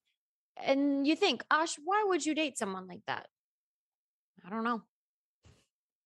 And 0.57 1.07
you 1.07 1.17
think, 1.17 1.45
Ash, 1.51 1.77
why 1.85 2.05
would 2.07 2.25
you 2.25 2.35
date 2.35 2.59
someone 2.59 2.87
like 2.87 3.03
that? 3.07 3.29
I 4.47 4.51
don't 4.51 4.65
know. 4.65 4.83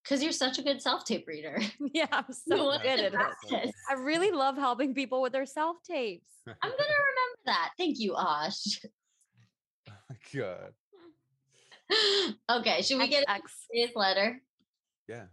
Because 0.03 0.23
you're 0.23 0.33
such 0.33 0.59
a 0.59 0.62
good 0.62 0.81
self 0.81 1.05
tape 1.05 1.27
reader. 1.27 1.61
yeah, 1.92 2.07
I'm 2.11 2.25
so 2.33 2.79
good 2.79 3.01
at 3.01 3.14
it. 3.14 3.75
I 3.90 3.94
really 3.94 4.31
love 4.31 4.57
helping 4.57 4.94
people 4.94 5.21
with 5.21 5.33
their 5.33 5.47
self 5.47 5.77
tapes. 5.83 6.31
I'm 6.47 6.55
gonna 6.62 6.73
remember 6.73 7.38
that. 7.47 7.71
Thank 7.77 7.99
you, 7.99 8.16
Ash. 8.16 8.81
Oh 9.88 9.92
my 10.09 10.40
god. 10.40 10.73
okay, 12.61 12.83
should 12.83 12.99
we 12.99 13.09
get 13.09 13.25
X. 13.29 13.66
his 13.71 13.90
letter? 13.94 14.40
Yeah. 15.09 15.25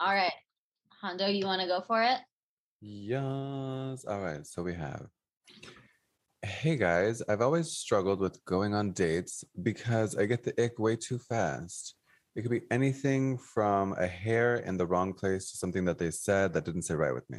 All 0.00 0.14
right. 0.14 0.32
Hondo, 1.00 1.26
you 1.26 1.44
want 1.44 1.60
to 1.60 1.66
go 1.66 1.82
for 1.86 2.02
it? 2.02 2.18
Yes. 2.86 4.04
All 4.04 4.20
right. 4.20 4.46
So 4.46 4.62
we 4.62 4.74
have. 4.74 5.06
Hey 6.44 6.76
guys, 6.76 7.22
I've 7.26 7.40
always 7.40 7.70
struggled 7.70 8.20
with 8.20 8.44
going 8.44 8.74
on 8.74 8.92
dates 8.92 9.42
because 9.62 10.14
I 10.18 10.26
get 10.26 10.44
the 10.44 10.52
ick 10.62 10.78
way 10.78 10.96
too 10.96 11.18
fast. 11.18 11.94
It 12.36 12.42
could 12.42 12.50
be 12.50 12.66
anything 12.70 13.38
from 13.38 13.94
a 13.94 14.06
hair 14.06 14.56
in 14.56 14.76
the 14.76 14.86
wrong 14.86 15.14
place 15.14 15.50
to 15.50 15.56
something 15.56 15.86
that 15.86 15.98
they 15.98 16.10
said 16.10 16.52
that 16.52 16.66
didn't 16.66 16.82
sit 16.82 16.98
right 16.98 17.14
with 17.14 17.28
me. 17.30 17.38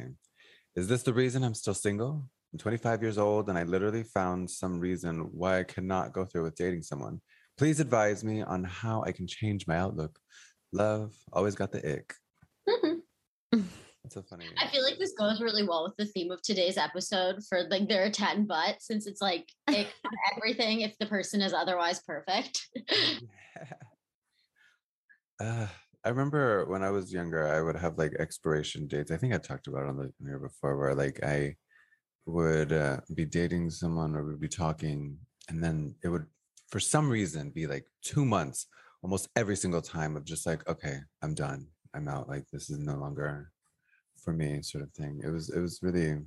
Is 0.74 0.88
this 0.88 1.04
the 1.04 1.14
reason 1.14 1.44
I'm 1.44 1.54
still 1.54 1.74
single? 1.74 2.28
I'm 2.52 2.58
25 2.58 3.02
years 3.02 3.16
old 3.16 3.48
and 3.48 3.56
I 3.56 3.62
literally 3.62 4.02
found 4.02 4.50
some 4.50 4.80
reason 4.80 5.28
why 5.30 5.60
I 5.60 5.62
cannot 5.62 6.12
go 6.12 6.24
through 6.24 6.42
with 6.42 6.56
dating 6.56 6.82
someone. 6.82 7.20
Please 7.56 7.78
advise 7.78 8.24
me 8.24 8.42
on 8.42 8.64
how 8.64 9.04
I 9.06 9.12
can 9.12 9.28
change 9.28 9.68
my 9.68 9.76
outlook. 9.76 10.18
Love, 10.72 11.14
always 11.32 11.54
got 11.54 11.70
the 11.70 11.88
ick. 11.88 12.14
Mm-hmm. 12.68 12.95
That's 14.06 14.14
so 14.14 14.22
funny. 14.22 14.46
I 14.56 14.68
feel 14.68 14.84
like 14.84 14.98
this 15.00 15.14
goes 15.18 15.40
really 15.40 15.66
well 15.66 15.82
with 15.82 15.96
the 15.96 16.06
theme 16.06 16.30
of 16.30 16.40
today's 16.40 16.76
episode 16.76 17.42
for 17.48 17.64
like 17.68 17.88
there 17.88 18.04
are 18.04 18.10
10 18.10 18.46
but 18.46 18.80
since 18.80 19.04
it's 19.08 19.20
like 19.20 19.50
on 19.68 19.84
everything 20.36 20.82
if 20.82 20.96
the 21.00 21.06
person 21.06 21.42
is 21.42 21.52
otherwise 21.52 22.00
perfect. 22.06 22.68
Uh, 25.38 25.66
I 26.02 26.08
remember 26.08 26.64
when 26.64 26.82
I 26.82 26.88
was 26.88 27.12
younger, 27.12 27.46
I 27.46 27.60
would 27.60 27.76
have 27.76 27.98
like 27.98 28.14
expiration 28.18 28.86
dates. 28.86 29.10
I 29.10 29.18
think 29.18 29.34
I 29.34 29.36
talked 29.36 29.66
about 29.66 29.82
it 29.82 29.90
on 29.90 29.98
the 29.98 30.10
here 30.24 30.38
before, 30.38 30.78
where 30.78 30.94
like 30.94 31.22
I 31.22 31.56
would 32.24 32.72
uh, 32.72 33.00
be 33.14 33.26
dating 33.26 33.68
someone 33.68 34.16
or 34.16 34.24
would 34.24 34.40
be 34.40 34.48
talking, 34.48 35.18
and 35.50 35.62
then 35.62 35.94
it 36.02 36.08
would, 36.08 36.24
for 36.70 36.80
some 36.80 37.10
reason, 37.10 37.50
be 37.50 37.66
like 37.66 37.84
two 38.02 38.24
months 38.24 38.66
almost 39.02 39.28
every 39.36 39.56
single 39.56 39.82
time 39.82 40.16
of 40.16 40.24
just 40.24 40.46
like, 40.46 40.66
okay, 40.66 41.00
I'm 41.22 41.34
done. 41.34 41.66
I'm 41.94 42.08
out. 42.08 42.30
Like 42.30 42.46
this 42.50 42.70
is 42.70 42.78
no 42.78 42.94
longer 42.94 43.52
for 44.26 44.32
me, 44.32 44.60
sort 44.60 44.82
of 44.82 44.92
thing. 44.92 45.22
It 45.24 45.30
was 45.30 45.50
it 45.50 45.60
was 45.60 45.78
really 45.82 46.18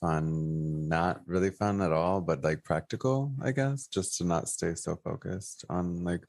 fun, 0.00 0.88
not 0.88 1.20
really 1.26 1.50
fun 1.50 1.82
at 1.82 1.92
all, 1.92 2.22
but 2.22 2.42
like 2.42 2.64
practical, 2.64 3.34
I 3.42 3.52
guess, 3.52 3.86
just 3.86 4.16
to 4.18 4.24
not 4.24 4.48
stay 4.48 4.74
so 4.74 4.96
focused 5.04 5.66
on 5.68 6.02
like 6.04 6.24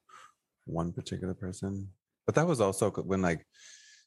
one 0.65 0.92
particular 0.92 1.34
person. 1.34 1.89
But 2.26 2.36
that 2.36 2.46
was 2.46 2.60
also 2.60 2.92
when 2.92 3.22
like 3.22 3.46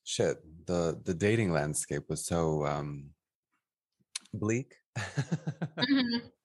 shit, 0.05 0.37
the 0.67 1.01
the 1.05 1.15
dating 1.15 1.53
landscape 1.53 2.05
was 2.09 2.27
so 2.27 2.67
um 2.67 3.11
bleak. 4.35 4.75
Mhm. 5.81 6.31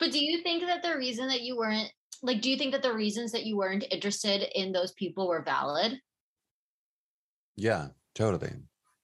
But 0.00 0.10
do 0.12 0.18
you 0.24 0.42
think 0.42 0.64
that 0.66 0.82
the 0.82 0.96
reason 0.96 1.28
that 1.28 1.42
you 1.42 1.56
weren't 1.56 1.90
like 2.22 2.40
do 2.40 2.50
you 2.50 2.56
think 2.58 2.72
that 2.72 2.82
the 2.82 2.92
reasons 2.94 3.32
that 3.32 3.44
you 3.46 3.56
weren't 3.56 3.84
interested 3.92 4.42
in 4.58 4.72
those 4.72 4.92
people 4.92 5.28
were 5.28 5.42
valid? 5.42 6.00
yeah, 7.56 7.88
totally. 8.14 8.52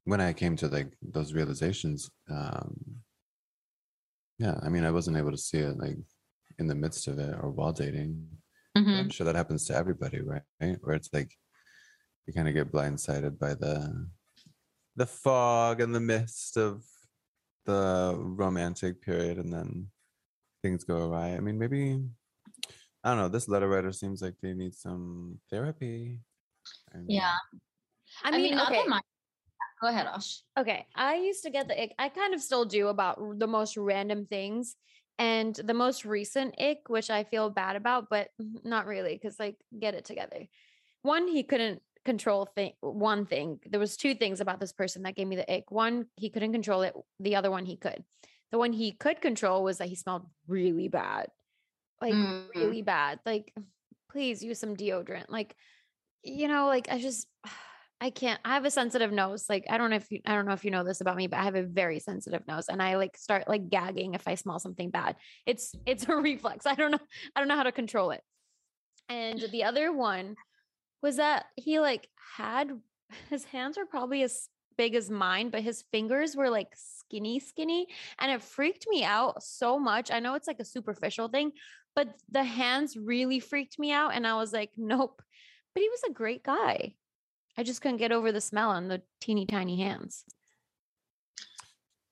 When 0.05 0.21
I 0.21 0.33
came 0.33 0.57
to 0.57 0.69
like 0.69 0.93
those 1.03 1.33
realizations, 1.35 2.11
um 2.31 3.03
yeah, 4.39 4.59
I 4.63 4.69
mean 4.69 4.85
I 4.85 4.91
wasn't 4.91 5.17
able 5.17 5.33
to 5.33 5.39
see 5.39 5.59
it 5.59 5.77
like 5.79 5.99
in 6.59 6.67
the 6.67 6.75
midst 6.75 7.09
of 7.09 7.19
it 7.19 7.35
or 7.41 7.51
while 7.51 7.73
dating. 7.73 8.29
Mhm. 8.77 8.99
I'm 9.01 9.11
sure 9.11 9.25
that 9.27 9.35
happens 9.37 9.65
to 9.67 9.75
everybody, 9.75 10.21
right? 10.21 10.43
Where 10.81 10.95
it's 10.97 11.11
like 11.13 11.33
you 12.27 12.33
kind 12.33 12.49
of 12.49 12.55
get 12.55 12.73
blindsided 12.73 13.39
by 13.39 13.55
the 13.55 14.09
the 14.97 15.07
fog 15.07 15.81
and 15.81 15.95
the 15.95 16.01
mist 16.01 16.57
of 16.57 16.85
the 17.67 18.15
romantic 18.19 19.01
period, 19.03 19.39
and 19.39 19.53
then 19.53 19.91
things 20.63 20.85
go 20.85 21.09
awry. 21.09 21.35
I 21.37 21.41
mean, 21.41 21.59
maybe 21.59 22.01
I 23.05 23.11
don't 23.11 23.19
know. 23.19 23.29
This 23.29 23.49
letter 23.49 23.69
writer 23.69 23.93
seems 23.93 24.23
like 24.23 24.35
they 24.43 24.55
need 24.55 24.75
some 24.75 25.39
therapy. 25.51 26.21
I 26.95 26.99
mean, 26.99 27.11
Yeah. 27.11 27.37
I 28.25 28.29
I 28.29 28.33
mean, 28.33 28.57
mean, 28.57 28.61
okay. 28.61 28.85
go 29.81 29.89
ahead, 29.89 30.07
Osh. 30.07 30.43
Okay, 30.59 30.87
I 30.95 31.17
used 31.17 31.43
to 31.45 31.51
get 31.51 31.69
the 31.69 31.81
ick. 31.81 31.95
I 31.99 32.09
kind 32.09 32.35
of 32.35 32.41
still 32.41 32.65
do 32.65 32.89
about 32.89 33.39
the 33.39 33.47
most 33.47 33.77
random 33.77 34.27
things. 34.27 34.77
And 35.21 35.53
the 35.57 35.75
most 35.75 36.05
recent 36.05 36.55
ick, 36.61 36.89
which 36.89 37.11
I 37.11 37.25
feel 37.25 37.51
bad 37.51 37.75
about, 37.75 38.09
but 38.09 38.29
not 38.65 38.87
really, 38.87 39.15
because 39.15 39.39
like 39.41 39.57
get 39.79 39.95
it 39.95 40.05
together. 40.05 40.47
One, 41.03 41.27
he 41.27 41.43
couldn't 41.43 41.83
control 42.05 42.47
thing 42.47 42.73
one 42.81 43.27
thing. 43.27 43.59
There 43.67 43.81
was 43.81 43.97
two 43.97 44.15
things 44.15 44.41
about 44.41 44.61
this 44.61 44.73
person 44.73 45.03
that 45.03 45.17
gave 45.17 45.27
me 45.27 45.37
the 45.37 45.53
ick. 45.53 45.71
One, 45.71 46.07
he 46.17 46.31
couldn't 46.31 46.53
control 46.53 46.83
it. 46.83 46.95
The 47.19 47.35
other 47.37 47.51
one 47.51 47.67
he 47.67 47.77
could. 47.77 48.05
The 48.53 48.59
one 48.59 48.73
he 48.73 48.93
could 48.93 49.21
control 49.21 49.65
was 49.65 49.79
that 49.79 49.89
he 49.89 49.97
smelled 49.97 50.27
really 50.47 50.89
bad. 50.89 51.31
Like 52.01 52.15
Mhm. 52.15 52.55
really 52.55 52.83
bad. 52.83 53.19
Like 53.27 53.53
please 54.11 54.43
use 54.43 54.59
some 54.61 54.77
deodorant. 54.77 55.29
Like 55.29 55.57
you 56.23 56.47
know, 56.49 56.67
like 56.67 56.89
I 56.91 56.99
just 56.99 57.27
I 58.01 58.11
can't. 58.11 58.41
I 58.45 58.55
have 58.55 58.65
a 58.65 58.71
sensitive 58.71 59.11
nose. 59.11 59.47
Like 59.49 59.65
I 59.69 59.77
don't 59.77 59.91
know 59.91 59.97
if 59.97 60.11
you 60.11 60.21
I 60.25 60.35
don't 60.35 60.47
know 60.47 60.53
if 60.53 60.65
you 60.65 60.71
know 60.71 60.85
this 60.85 61.01
about 61.01 61.17
me, 61.17 61.27
but 61.27 61.41
I 61.41 61.45
have 61.45 61.57
a 61.57 61.65
very 61.65 61.99
sensitive 61.99 62.47
nose 62.47 62.69
and 62.69 62.81
I 62.81 62.97
like 62.97 63.17
start 63.17 63.49
like 63.49 63.69
gagging 63.71 64.15
if 64.15 64.29
I 64.29 64.37
smell 64.37 64.59
something 64.61 64.91
bad. 64.91 65.17
It's 65.47 65.75
it's 65.87 66.09
a 66.09 66.17
reflex. 66.17 66.67
I 66.67 66.75
don't 66.75 66.93
know 66.93 67.01
I 67.35 67.41
don't 67.41 67.49
know 67.49 67.57
how 67.57 67.65
to 67.65 67.73
control 67.73 68.11
it. 68.13 68.23
And 69.09 69.45
the 69.51 69.65
other 69.65 69.93
one 69.93 70.37
was 71.03 71.17
that 71.17 71.47
he 71.57 71.81
like 71.81 72.09
had 72.37 72.71
his 73.31 73.45
hands 73.45 73.77
were 73.77 73.87
probably 73.87 74.23
as 74.23 74.49
big 74.77 74.95
as 74.95 75.11
mine, 75.11 75.51
but 75.51 75.63
his 75.63 75.83
fingers 75.91 76.37
were 76.37 76.51
like 76.51 76.69
skinny 76.77 77.41
skinny 77.41 77.89
and 78.21 78.31
it 78.31 78.43
freaked 78.43 78.87
me 78.89 79.03
out 79.03 79.43
so 79.43 79.77
much. 79.77 80.13
I 80.13 80.21
know 80.21 80.35
it's 80.35 80.47
like 80.47 80.61
a 80.61 80.65
superficial 80.65 81.27
thing, 81.27 81.51
but 81.97 82.15
the 82.31 82.45
hands 82.45 82.97
really 82.97 83.41
freaked 83.41 83.77
me 83.77 83.91
out 83.91 84.15
and 84.15 84.25
I 84.25 84.35
was 84.35 84.53
like, 84.53 84.71
nope. 84.77 85.21
But 85.75 85.83
he 85.83 85.89
was 85.89 86.03
a 86.09 86.13
great 86.13 86.45
guy. 86.45 86.95
I 87.59 87.65
just 87.65 87.83
couldn't 87.83 87.97
get 87.97 88.13
over 88.13 88.31
the 88.31 88.41
smell 88.41 88.71
on 88.71 88.87
the 88.87 89.03
teeny 89.21 89.45
tiny 89.45 89.77
hands. 89.77 90.25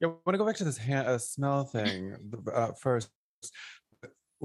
Yeah, 0.00 0.08
I 0.08 0.10
want 0.26 0.34
to 0.34 0.38
go 0.38 0.44
back 0.44 0.56
to 0.56 0.64
this 0.64 0.76
hand, 0.76 1.06
uh, 1.06 1.18
smell 1.18 1.62
thing 1.62 2.16
uh, 2.52 2.72
first. 2.72 3.10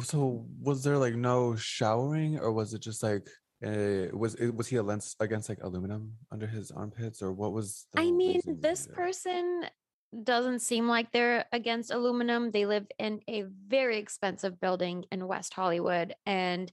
So, 0.03 0.45
was 0.61 0.83
there 0.83 0.99
like 0.99 1.15
no 1.15 1.55
showering, 1.55 2.39
or 2.39 2.53
was 2.53 2.75
it 2.75 2.81
just 2.81 3.01
like 3.01 3.27
uh, 3.65 4.13
was 4.13 4.35
it 4.35 4.55
was 4.55 4.67
he 4.67 4.77
against 4.77 5.17
against 5.19 5.49
like 5.49 5.63
aluminum 5.63 6.13
under 6.31 6.45
his 6.45 6.69
armpits, 6.69 7.23
or 7.23 7.33
what 7.33 7.51
was? 7.51 7.87
the 7.93 8.01
I 8.01 8.11
mean, 8.11 8.39
this 8.61 8.87
person 8.87 9.65
doesn't 10.23 10.59
seem 10.59 10.87
like 10.87 11.11
they're 11.11 11.45
against 11.51 11.91
aluminum. 11.91 12.51
They 12.51 12.67
live 12.67 12.85
in 12.99 13.21
a 13.27 13.45
very 13.67 13.97
expensive 13.97 14.61
building 14.61 15.05
in 15.11 15.27
West 15.27 15.53
Hollywood 15.53 16.13
and 16.27 16.71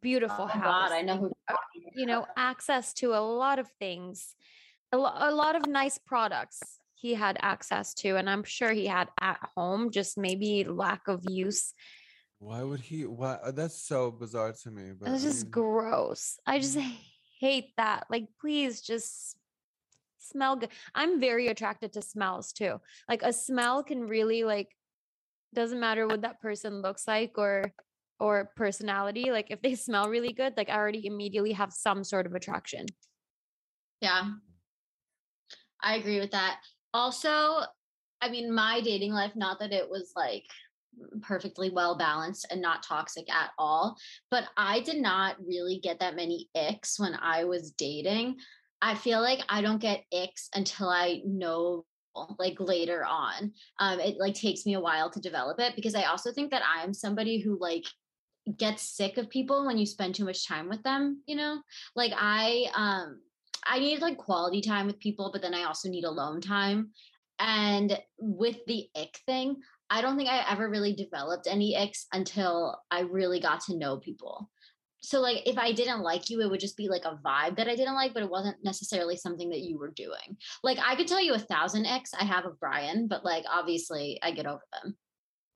beautiful 0.00 0.44
Oh 0.44 0.46
house. 0.46 0.90
God, 0.90 0.92
I 0.92 1.02
know 1.02 1.16
who. 1.18 1.32
uh, 1.48 1.56
you 1.94 2.06
know, 2.06 2.26
access 2.36 2.92
to 2.94 3.14
a 3.14 3.20
lot 3.20 3.58
of 3.58 3.68
things, 3.78 4.34
a, 4.92 4.98
lo- 4.98 5.12
a 5.14 5.32
lot 5.32 5.56
of 5.56 5.66
nice 5.66 5.98
products 5.98 6.60
he 6.94 7.14
had 7.14 7.36
access 7.40 7.94
to. 7.94 8.16
And 8.16 8.28
I'm 8.28 8.42
sure 8.44 8.72
he 8.72 8.86
had 8.86 9.08
at 9.20 9.38
home, 9.56 9.90
just 9.90 10.18
maybe 10.18 10.64
lack 10.64 11.08
of 11.08 11.24
use. 11.28 11.72
Why 12.38 12.62
would 12.62 12.80
he? 12.80 13.06
Why? 13.06 13.34
uh, 13.42 13.50
That's 13.52 13.80
so 13.80 14.10
bizarre 14.10 14.52
to 14.62 14.70
me. 14.70 14.92
But 14.98 15.08
It 15.08 15.12
was 15.12 15.24
I 15.24 15.28
just 15.28 15.44
mean, 15.44 15.50
gross. 15.50 16.38
I 16.46 16.58
just 16.58 16.78
hate 17.40 17.72
that. 17.76 18.04
Like, 18.10 18.26
please 18.40 18.80
just 18.82 19.36
smell 20.18 20.56
good. 20.56 20.70
I'm 20.94 21.20
very 21.20 21.48
attracted 21.48 21.92
to 21.94 22.02
smells 22.02 22.52
too. 22.52 22.80
Like 23.08 23.22
a 23.22 23.32
smell 23.32 23.82
can 23.84 24.06
really 24.06 24.44
like 24.44 24.68
doesn't 25.54 25.80
matter 25.80 26.06
what 26.06 26.22
that 26.22 26.40
person 26.40 26.82
looks 26.82 27.06
like 27.08 27.38
or 27.38 27.72
or 28.18 28.50
personality. 28.56 29.30
Like 29.30 29.50
if 29.50 29.62
they 29.62 29.74
smell 29.74 30.08
really 30.08 30.32
good, 30.32 30.54
like 30.56 30.68
I 30.68 30.76
already 30.76 31.06
immediately 31.06 31.52
have 31.52 31.72
some 31.72 32.04
sort 32.04 32.26
of 32.26 32.34
attraction. 32.34 32.86
Yeah. 34.00 34.30
I 35.82 35.96
agree 35.96 36.20
with 36.20 36.32
that. 36.32 36.60
Also, 36.94 37.60
I 38.20 38.30
mean, 38.30 38.52
my 38.52 38.80
dating 38.80 39.12
life, 39.12 39.32
not 39.36 39.58
that 39.60 39.72
it 39.72 39.88
was 39.88 40.12
like 40.16 40.44
perfectly 41.22 41.70
well 41.70 41.96
balanced 41.96 42.46
and 42.50 42.62
not 42.62 42.82
toxic 42.82 43.30
at 43.32 43.50
all, 43.58 43.96
but 44.30 44.44
I 44.56 44.80
did 44.80 45.00
not 45.00 45.36
really 45.46 45.78
get 45.82 46.00
that 46.00 46.16
many 46.16 46.48
icks 46.56 46.98
when 46.98 47.14
I 47.20 47.44
was 47.44 47.72
dating. 47.72 48.36
I 48.80 48.94
feel 48.94 49.20
like 49.20 49.40
I 49.48 49.60
don't 49.60 49.80
get 49.80 50.04
icks 50.12 50.48
until 50.54 50.88
I 50.88 51.20
know 51.24 51.84
like 52.38 52.56
later 52.58 53.04
on. 53.04 53.52
Um, 53.78 54.00
it 54.00 54.16
like 54.18 54.34
takes 54.34 54.64
me 54.64 54.74
a 54.74 54.80
while 54.80 55.10
to 55.10 55.20
develop 55.20 55.60
it 55.60 55.76
because 55.76 55.94
I 55.94 56.04
also 56.04 56.32
think 56.32 56.50
that 56.50 56.62
I 56.62 56.82
am 56.82 56.94
somebody 56.94 57.40
who 57.40 57.58
like 57.60 57.84
gets 58.58 58.82
sick 58.96 59.18
of 59.18 59.30
people 59.30 59.66
when 59.66 59.78
you 59.78 59.86
spend 59.86 60.14
too 60.14 60.24
much 60.24 60.46
time 60.46 60.68
with 60.68 60.82
them, 60.82 61.22
you 61.26 61.36
know? 61.36 61.60
Like 61.94 62.12
I 62.16 62.66
um 62.74 63.20
I 63.64 63.78
need 63.78 64.00
like 64.00 64.16
quality 64.16 64.60
time 64.60 64.86
with 64.86 65.00
people, 65.00 65.30
but 65.32 65.42
then 65.42 65.54
I 65.54 65.64
also 65.64 65.88
need 65.88 66.04
alone 66.04 66.40
time. 66.40 66.90
And 67.38 67.98
with 68.18 68.58
the 68.66 68.88
ick 68.96 69.18
thing, 69.26 69.56
I 69.90 70.00
don't 70.00 70.16
think 70.16 70.28
I 70.28 70.50
ever 70.50 70.68
really 70.68 70.94
developed 70.94 71.46
any 71.48 71.76
icks 71.76 72.06
until 72.12 72.80
I 72.90 73.00
really 73.00 73.40
got 73.40 73.60
to 73.62 73.76
know 73.76 73.98
people. 73.98 74.50
So 75.00 75.20
like 75.20 75.42
if 75.46 75.58
I 75.58 75.72
didn't 75.72 76.00
like 76.00 76.30
you, 76.30 76.40
it 76.40 76.50
would 76.50 76.60
just 76.60 76.76
be 76.76 76.88
like 76.88 77.04
a 77.04 77.18
vibe 77.24 77.56
that 77.56 77.68
I 77.68 77.76
didn't 77.76 77.94
like, 77.94 78.14
but 78.14 78.22
it 78.22 78.30
wasn't 78.30 78.56
necessarily 78.64 79.16
something 79.16 79.50
that 79.50 79.60
you 79.60 79.78
were 79.78 79.92
doing. 79.92 80.36
Like 80.64 80.78
I 80.84 80.96
could 80.96 81.06
tell 81.06 81.20
you 81.20 81.34
a 81.34 81.38
thousand 81.38 81.86
icks 81.86 82.12
I 82.18 82.24
have 82.24 82.44
of 82.44 82.58
Brian, 82.58 83.06
but 83.06 83.24
like 83.24 83.44
obviously 83.50 84.18
I 84.22 84.32
get 84.32 84.46
over 84.46 84.62
them. 84.72 84.96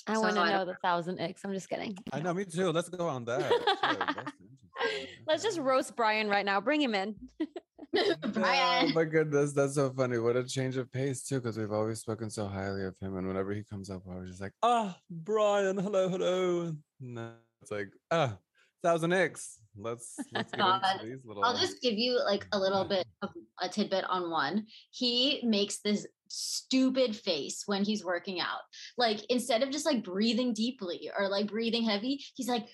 I 0.06 0.14
So 0.14 0.20
want 0.20 0.36
to 0.36 0.46
know 0.46 0.64
the 0.64 0.76
thousand 0.82 1.20
X. 1.20 1.42
I'm 1.44 1.52
just 1.52 1.68
kidding. 1.68 1.96
I 2.12 2.20
know, 2.20 2.34
me 2.34 2.44
too. 2.44 2.70
Let's 2.70 2.88
go 2.88 3.06
on 3.08 3.24
that. 3.26 3.42
Shit, 3.42 3.62
that's 3.66 4.00
interesting. 4.00 4.34
Let's 5.26 5.42
just 5.42 5.58
roast 5.58 5.94
Brian 5.96 6.28
right 6.28 6.44
now. 6.44 6.60
Bring 6.60 6.80
him 6.80 6.94
in. 6.94 7.14
Brian. 8.32 8.90
Oh 8.90 8.94
my 8.94 9.04
goodness, 9.04 9.52
that's 9.52 9.74
so 9.74 9.90
funny. 9.90 10.18
What 10.18 10.36
a 10.36 10.44
change 10.44 10.76
of 10.76 10.90
pace 10.92 11.22
too, 11.24 11.40
because 11.40 11.58
we've 11.58 11.72
always 11.72 12.00
spoken 12.00 12.30
so 12.30 12.46
highly 12.46 12.84
of 12.84 12.96
him, 12.98 13.16
and 13.16 13.26
whenever 13.26 13.52
he 13.52 13.64
comes 13.64 13.90
up, 13.90 14.02
I 14.10 14.16
was 14.16 14.28
just 14.28 14.40
like, 14.40 14.52
"Ah, 14.62 14.96
Brian, 15.10 15.76
hello, 15.76 16.08
hello." 16.08 16.74
No, 17.00 17.32
it's 17.60 17.70
like, 17.70 17.88
"Ah, 18.10 18.36
thousand 18.82 19.12
X." 19.12 19.58
Let's 19.76 20.16
let's 20.32 20.50
get 20.52 20.60
God. 20.60 20.82
into 20.94 21.06
these 21.06 21.24
little. 21.24 21.44
I'll 21.44 21.56
just 21.56 21.80
give 21.82 21.94
you 21.94 22.20
like 22.24 22.46
a 22.52 22.58
little 22.58 22.84
bit 22.84 23.06
of 23.22 23.30
a 23.60 23.68
tidbit 23.68 24.04
on 24.08 24.30
one. 24.30 24.66
He 24.90 25.40
makes 25.44 25.80
this 25.80 26.06
stupid 26.30 27.16
face 27.16 27.64
when 27.66 27.84
he's 27.84 28.04
working 28.04 28.40
out. 28.40 28.60
Like 28.96 29.20
instead 29.30 29.62
of 29.62 29.70
just 29.70 29.86
like 29.86 30.04
breathing 30.04 30.54
deeply 30.54 31.10
or 31.16 31.28
like 31.28 31.48
breathing 31.48 31.82
heavy, 31.82 32.24
he's 32.34 32.48
like 32.48 32.66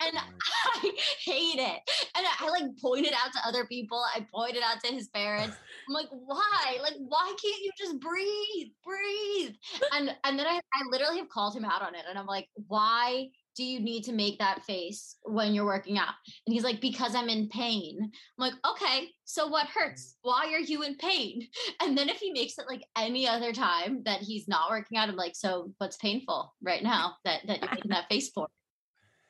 and 0.00 0.16
I 0.74 0.92
hate 1.24 1.58
it. 1.58 1.80
And 2.16 2.26
I, 2.26 2.46
I 2.46 2.48
like 2.50 2.76
pointed 2.80 3.12
out 3.12 3.32
to 3.32 3.48
other 3.48 3.66
people. 3.66 4.02
I 4.14 4.26
pointed 4.32 4.62
out 4.62 4.82
to 4.84 4.92
his 4.92 5.08
parents. 5.08 5.56
I'm 5.88 5.94
like, 5.94 6.08
why? 6.10 6.78
Like, 6.80 6.94
why 6.98 7.26
can't 7.42 7.62
you 7.62 7.70
just 7.78 8.00
breathe? 8.00 8.72
Breathe. 8.84 9.54
And 9.92 10.14
and 10.24 10.38
then 10.38 10.46
I, 10.46 10.60
I 10.74 10.82
literally 10.90 11.18
have 11.18 11.28
called 11.28 11.56
him 11.56 11.64
out 11.64 11.82
on 11.82 11.94
it. 11.94 12.04
And 12.08 12.18
I'm 12.18 12.26
like, 12.26 12.48
why 12.68 13.28
do 13.54 13.64
you 13.64 13.80
need 13.80 14.04
to 14.04 14.12
make 14.12 14.38
that 14.38 14.64
face 14.64 15.16
when 15.22 15.54
you're 15.54 15.64
working 15.64 15.98
out? 15.98 16.14
And 16.46 16.54
he's 16.54 16.64
like, 16.64 16.80
because 16.80 17.14
I'm 17.14 17.28
in 17.28 17.48
pain. 17.48 17.98
I'm 18.00 18.10
like, 18.38 18.54
okay, 18.66 19.08
so 19.24 19.46
what 19.46 19.66
hurts? 19.66 20.14
Mm. 20.14 20.30
Why 20.30 20.52
are 20.52 20.60
you 20.60 20.82
in 20.82 20.96
pain? 20.96 21.48
And 21.82 21.98
then 21.98 22.08
if 22.08 22.18
he 22.18 22.32
makes 22.32 22.58
it 22.58 22.66
like 22.68 22.84
any 22.96 23.26
other 23.26 23.52
time 23.52 24.02
that 24.04 24.20
he's 24.20 24.46
not 24.46 24.70
working 24.70 24.98
out, 24.98 25.08
I'm 25.08 25.16
like, 25.16 25.34
so 25.34 25.72
what's 25.78 25.96
painful 25.96 26.54
right 26.62 26.82
now 26.82 27.16
that, 27.24 27.40
that 27.46 27.60
you're 27.60 27.70
making 27.70 27.90
that 27.90 28.08
face 28.08 28.30
for? 28.30 28.46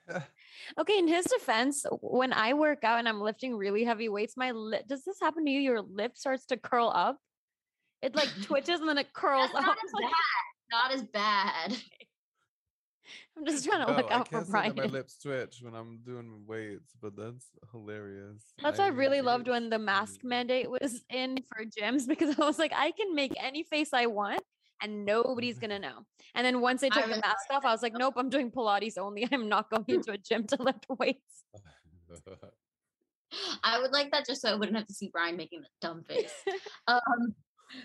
Okay, 0.79 0.99
in 0.99 1.09
his 1.09 1.25
defense, 1.25 1.85
when 2.01 2.33
I 2.33 2.55
work 2.55 2.85
out 2.85 2.99
and 2.99 3.09
I'm 3.09 3.21
lifting 3.21 3.57
really 3.57 3.85
heavy 3.85 4.09
weights, 4.09 4.37
my 4.37 4.53
lip 4.53 4.87
does 4.89 5.05
this 5.05 5.19
happen 5.21 5.45
to 5.45 5.51
you? 5.51 5.61
Your 5.61 5.83
lip 5.83 6.17
starts 6.17 6.47
to 6.47 6.57
curl 6.57 6.91
up. 6.95 7.19
It 8.01 8.15
like 8.15 8.29
twitches 8.43 8.81
and 8.81 8.89
then 8.89 8.99
it 8.99 9.13
curls 9.13 9.51
That's 9.53 9.67
up. 9.67 9.77
not 9.77 9.79
as 9.85 9.93
bad. 10.01 10.13
Not 10.71 10.93
as 10.93 11.03
bad. 11.03 11.77
I'm 13.37 13.46
just 13.46 13.64
trying 13.64 13.87
to 13.87 13.92
Oh, 13.92 13.96
look 13.96 14.11
I 14.11 14.14
out 14.14 14.29
for 14.29 14.35
can't 14.37 14.46
say 14.46 14.51
Brian. 14.51 14.75
my 14.77 14.85
lips 14.85 15.16
twitch 15.18 15.61
when 15.62 15.75
I'm 15.75 15.98
doing 16.05 16.44
weights, 16.46 16.94
but 17.01 17.16
that's 17.16 17.46
hilarious. 17.70 18.42
That's 18.62 18.79
why 18.79 18.87
I 18.87 18.88
really 18.88 19.20
loved 19.20 19.48
when 19.48 19.70
the 19.70 19.79
mask 19.79 20.20
amazing. 20.22 20.29
mandate 20.29 20.70
was 20.70 21.03
in 21.11 21.38
for 21.48 21.64
gyms 21.64 22.07
because 22.09 22.38
I 22.38 22.44
was 22.44 22.59
like, 22.59 22.72
I 22.75 22.90
can 22.92 23.14
make 23.14 23.33
any 23.42 23.62
face 23.62 23.90
I 23.92 24.07
want 24.07 24.42
and 24.83 25.05
nobody's 25.05 25.59
gonna 25.59 25.79
know. 25.88 26.05
And 26.35 26.44
then 26.46 26.61
once 26.61 26.81
they 26.81 26.88
I 26.90 27.01
took 27.01 27.05
the 27.11 27.20
mask 27.25 27.46
off, 27.51 27.64
I 27.64 27.72
was 27.72 27.83
like, 27.83 27.94
nope, 27.96 28.14
I'm 28.16 28.29
doing 28.31 28.51
Pilates 28.51 28.98
only. 28.98 29.27
I'm 29.33 29.48
not 29.48 29.70
going 29.70 29.85
into 29.88 30.12
a 30.12 30.18
gym 30.18 30.46
to 30.48 30.62
lift 30.62 30.87
weights. 30.88 31.44
I 33.64 33.79
would 33.81 33.92
like 33.92 34.11
that 34.12 34.27
just 34.27 34.42
so 34.42 34.51
I 34.51 34.55
wouldn't 34.55 34.77
have 34.77 34.87
to 34.87 34.94
see 34.94 35.09
Brian 35.11 35.37
making 35.37 35.62
that 35.62 35.70
dumb 35.81 36.03
face. 36.05 36.33
um, 36.87 37.35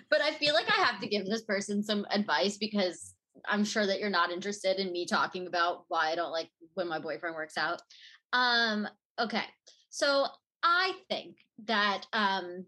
but 0.10 0.22
I 0.22 0.34
feel 0.34 0.54
like 0.54 0.68
I 0.70 0.82
have 0.84 1.00
to 1.00 1.08
give 1.08 1.26
this 1.26 1.44
person 1.44 1.82
some 1.84 2.06
advice 2.12 2.58
because 2.58 3.14
I'm 3.46 3.66
sure 3.66 3.86
that 3.86 4.00
you're 4.00 4.10
not 4.10 4.32
interested 4.32 4.78
in 4.78 4.92
me 4.92 5.06
talking 5.06 5.48
about 5.48 5.86
why 5.88 6.12
I 6.12 6.16
don't 6.16 6.32
like 6.32 6.50
when 6.74 6.88
my 6.88 7.00
boyfriend 7.00 7.36
works 7.36 7.58
out. 7.58 7.82
Um, 8.34 8.88
okay. 9.20 9.44
So 9.90 10.28
I 10.64 10.94
think 11.10 11.38
that 11.66 12.06
um 12.14 12.66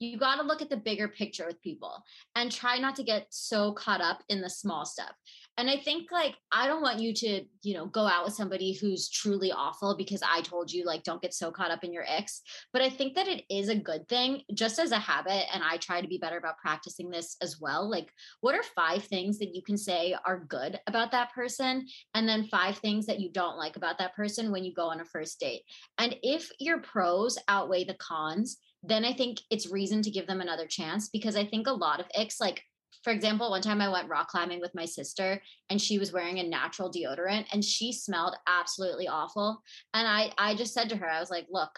you 0.00 0.16
got 0.16 0.36
to 0.36 0.42
look 0.42 0.62
at 0.62 0.70
the 0.70 0.76
bigger 0.76 1.08
picture 1.08 1.46
with 1.46 1.60
people 1.60 2.04
and 2.36 2.52
try 2.52 2.78
not 2.78 2.94
to 2.96 3.02
get 3.02 3.26
so 3.30 3.72
caught 3.72 4.00
up 4.00 4.22
in 4.28 4.40
the 4.40 4.50
small 4.50 4.84
stuff. 4.84 5.12
And 5.58 5.68
I 5.68 5.76
think 5.76 6.12
like 6.12 6.36
I 6.52 6.68
don't 6.68 6.82
want 6.82 7.00
you 7.00 7.12
to, 7.12 7.42
you 7.62 7.74
know, 7.74 7.86
go 7.86 8.06
out 8.06 8.24
with 8.24 8.34
somebody 8.34 8.72
who's 8.72 9.10
truly 9.10 9.50
awful 9.50 9.96
because 9.96 10.22
I 10.22 10.40
told 10.40 10.72
you 10.72 10.84
like 10.84 11.02
don't 11.02 11.20
get 11.20 11.34
so 11.34 11.50
caught 11.50 11.72
up 11.72 11.82
in 11.82 11.92
your 11.92 12.04
ex, 12.06 12.42
but 12.72 12.80
I 12.80 12.88
think 12.88 13.16
that 13.16 13.26
it 13.26 13.42
is 13.50 13.68
a 13.68 13.74
good 13.74 14.08
thing 14.08 14.42
just 14.54 14.78
as 14.78 14.92
a 14.92 14.98
habit 14.98 15.52
and 15.52 15.64
I 15.64 15.76
try 15.78 16.00
to 16.00 16.06
be 16.06 16.16
better 16.16 16.38
about 16.38 16.58
practicing 16.58 17.10
this 17.10 17.36
as 17.42 17.60
well. 17.60 17.90
Like 17.90 18.08
what 18.40 18.54
are 18.54 18.62
five 18.62 19.02
things 19.02 19.40
that 19.40 19.52
you 19.52 19.62
can 19.62 19.76
say 19.76 20.14
are 20.24 20.44
good 20.48 20.78
about 20.86 21.10
that 21.10 21.32
person 21.34 21.86
and 22.14 22.28
then 22.28 22.44
five 22.44 22.78
things 22.78 23.06
that 23.06 23.18
you 23.18 23.30
don't 23.32 23.58
like 23.58 23.76
about 23.76 23.98
that 23.98 24.14
person 24.14 24.52
when 24.52 24.64
you 24.64 24.72
go 24.72 24.86
on 24.86 25.00
a 25.00 25.04
first 25.04 25.40
date. 25.40 25.62
And 25.98 26.14
if 26.22 26.48
your 26.60 26.78
pros 26.78 27.36
outweigh 27.48 27.82
the 27.82 27.94
cons, 27.94 28.58
then 28.84 29.04
I 29.04 29.12
think 29.12 29.40
it's 29.50 29.72
reason 29.72 30.02
to 30.02 30.10
give 30.10 30.28
them 30.28 30.40
another 30.40 30.68
chance 30.68 31.08
because 31.08 31.34
I 31.34 31.44
think 31.44 31.66
a 31.66 31.72
lot 31.72 31.98
of 31.98 32.06
icks, 32.14 32.40
like 32.40 32.62
for 33.02 33.12
example, 33.12 33.50
one 33.50 33.62
time 33.62 33.80
I 33.80 33.88
went 33.88 34.08
rock 34.08 34.28
climbing 34.28 34.60
with 34.60 34.74
my 34.74 34.84
sister 34.84 35.40
and 35.70 35.80
she 35.80 35.98
was 35.98 36.12
wearing 36.12 36.38
a 36.38 36.42
natural 36.42 36.90
deodorant 36.90 37.46
and 37.52 37.64
she 37.64 37.92
smelled 37.92 38.36
absolutely 38.46 39.08
awful. 39.08 39.62
And 39.94 40.06
I, 40.06 40.32
I 40.36 40.54
just 40.54 40.74
said 40.74 40.88
to 40.90 40.96
her, 40.96 41.08
I 41.08 41.20
was 41.20 41.30
like, 41.30 41.46
look, 41.50 41.70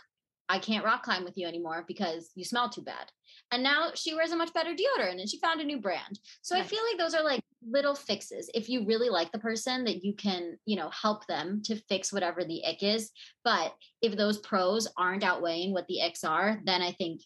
I 0.49 0.59
can't 0.59 0.85
rock 0.85 1.05
climb 1.05 1.23
with 1.23 1.37
you 1.37 1.47
anymore 1.47 1.85
because 1.87 2.33
you 2.35 2.45
smell 2.45 2.69
too 2.69 2.83
bad. 2.83 3.13
And 3.53 3.63
now 3.63 3.91
she 3.95 4.15
wears 4.15 4.33
a 4.33 4.37
much 4.37 4.53
better 4.53 4.71
deodorant 4.71 5.21
and 5.21 5.29
she 5.29 5.39
found 5.39 5.61
a 5.61 5.65
new 5.65 5.81
brand. 5.81 6.19
So 6.43 6.57
I 6.57 6.63
feel 6.63 6.81
like 6.91 6.99
those 6.99 7.15
are 7.15 7.23
like 7.23 7.43
little 7.69 7.95
fixes. 7.95 8.51
If 8.55 8.69
you 8.69 8.85
really 8.85 9.09
like 9.09 9.31
the 9.31 9.39
person 9.39 9.85
that 9.85 10.05
you 10.05 10.15
can, 10.15 10.59
you 10.67 10.77
know, 10.77 10.91
help 10.91 11.27
them 11.27 11.63
to 11.67 11.77
fix 11.89 12.13
whatever 12.13 12.43
the 12.45 12.65
ick 12.67 12.83
is. 12.83 13.11
But 13.45 13.75
if 14.03 14.17
those 14.17 14.39
pros 14.39 14.89
aren't 14.97 15.25
outweighing 15.25 15.73
what 15.73 15.87
the 15.87 16.01
icks 16.03 16.25
are, 16.25 16.61
then 16.65 16.83
I 16.83 16.93
think 16.93 17.23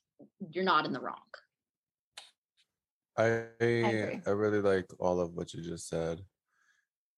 you're 0.51 0.65
not 0.65 0.85
in 0.85 0.93
the 0.93 1.01
wrong. 1.01 1.17
I 3.17 3.25
agree. 3.61 4.21
I 4.27 4.31
really 4.31 4.61
like 4.61 4.87
all 4.99 5.21
of 5.21 5.35
what 5.35 5.55
you 5.55 5.63
just 5.63 5.89
said, 5.89 6.21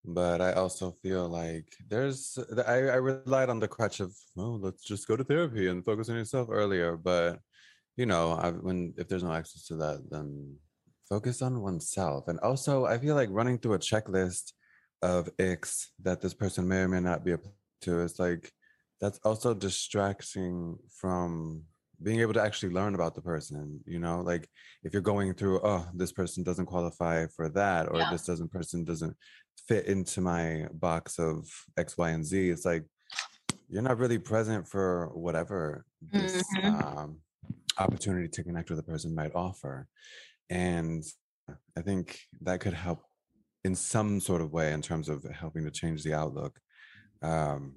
but 0.05 0.41
I 0.41 0.53
also 0.53 0.91
feel 1.01 1.27
like 1.27 1.67
there's 1.89 2.37
I, 2.67 2.73
I 2.73 2.95
relied 2.95 3.49
on 3.49 3.59
the 3.59 3.67
crutch 3.67 3.99
of 3.99 4.15
oh 4.37 4.59
let's 4.61 4.83
just 4.83 5.07
go 5.07 5.15
to 5.15 5.23
therapy 5.23 5.67
and 5.67 5.83
focus 5.83 6.09
on 6.09 6.15
yourself 6.15 6.49
earlier, 6.51 6.97
but 6.97 7.39
you 7.95 8.05
know 8.05 8.33
I, 8.33 8.51
when 8.51 8.93
if 8.97 9.07
there's 9.07 9.23
no 9.23 9.33
access 9.33 9.65
to 9.67 9.75
that, 9.77 10.03
then 10.09 10.57
focus 11.09 11.41
on 11.41 11.61
oneself. 11.61 12.27
And 12.27 12.39
also, 12.39 12.85
I 12.85 12.97
feel 12.97 13.15
like 13.15 13.29
running 13.31 13.57
through 13.57 13.73
a 13.73 13.79
checklist 13.79 14.53
of 15.01 15.29
icks 15.37 15.87
that 16.03 16.21
this 16.21 16.33
person 16.33 16.67
may 16.67 16.81
or 16.81 16.87
may 16.87 16.99
not 16.99 17.23
be 17.23 17.33
up 17.33 17.45
to 17.81 18.01
is 18.01 18.19
like 18.19 18.51
that's 18.99 19.19
also 19.23 19.53
distracting 19.53 20.77
from 20.91 21.63
being 22.01 22.19
able 22.21 22.33
to 22.33 22.41
actually 22.41 22.73
learn 22.73 22.95
about 22.95 23.15
the 23.15 23.21
person. 23.21 23.79
You 23.85 23.99
know, 23.99 24.21
like 24.21 24.47
if 24.83 24.93
you're 24.93 25.01
going 25.01 25.33
through 25.33 25.59
oh 25.63 25.85
this 25.93 26.11
person 26.11 26.43
doesn't 26.43 26.65
qualify 26.67 27.25
for 27.35 27.49
that 27.49 27.89
or 27.89 27.99
Yeah. 27.99 28.11
this 28.11 28.25
doesn't 28.25 28.51
person 28.51 28.83
doesn't 28.83 29.15
fit 29.67 29.85
into 29.85 30.21
my 30.21 30.67
box 30.71 31.19
of 31.19 31.47
x 31.77 31.97
y 31.97 32.11
and 32.11 32.25
z 32.25 32.49
it's 32.49 32.65
like 32.65 32.85
you're 33.69 33.81
not 33.81 33.97
really 33.97 34.17
present 34.19 34.65
for 34.67 35.09
whatever 35.13 35.83
this 36.13 36.45
um, 36.63 37.17
opportunity 37.77 38.29
to 38.29 38.43
connect 38.43 38.69
with 38.69 38.79
a 38.79 38.83
person 38.83 39.13
might 39.13 39.35
offer 39.35 39.87
and 40.49 41.03
i 41.77 41.81
think 41.81 42.19
that 42.41 42.61
could 42.61 42.73
help 42.73 43.01
in 43.65 43.75
some 43.75 44.21
sort 44.21 44.41
of 44.41 44.53
way 44.53 44.71
in 44.71 44.81
terms 44.81 45.09
of 45.09 45.23
helping 45.25 45.65
to 45.65 45.71
change 45.71 46.01
the 46.03 46.13
outlook 46.13 46.59
um, 47.21 47.75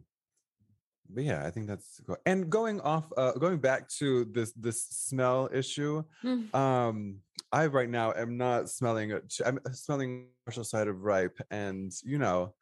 but 1.15 1.25
yeah, 1.25 1.47
I 1.47 1.51
think 1.51 1.67
that's 1.67 2.01
go- 2.01 2.17
and 2.27 2.51
going 2.51 2.81
off, 2.81 3.13
uh, 3.17 3.33
going 3.33 3.59
back 3.59 3.89
to 3.99 4.25
this 4.27 4.53
this 4.53 4.83
smell 4.85 5.49
issue. 5.53 6.03
Mm. 6.25 6.55
Um, 6.55 7.17
I 7.53 7.67
right 7.67 7.89
now 7.89 8.13
am 8.17 8.37
not 8.37 8.69
smelling. 8.71 9.13
I'm 9.45 9.59
smelling 9.73 10.29
partial 10.45 10.65
side 10.65 10.89
of 10.89 11.03
ripe, 11.03 11.39
and 11.51 11.93
you 12.05 12.19
know, 12.19 12.55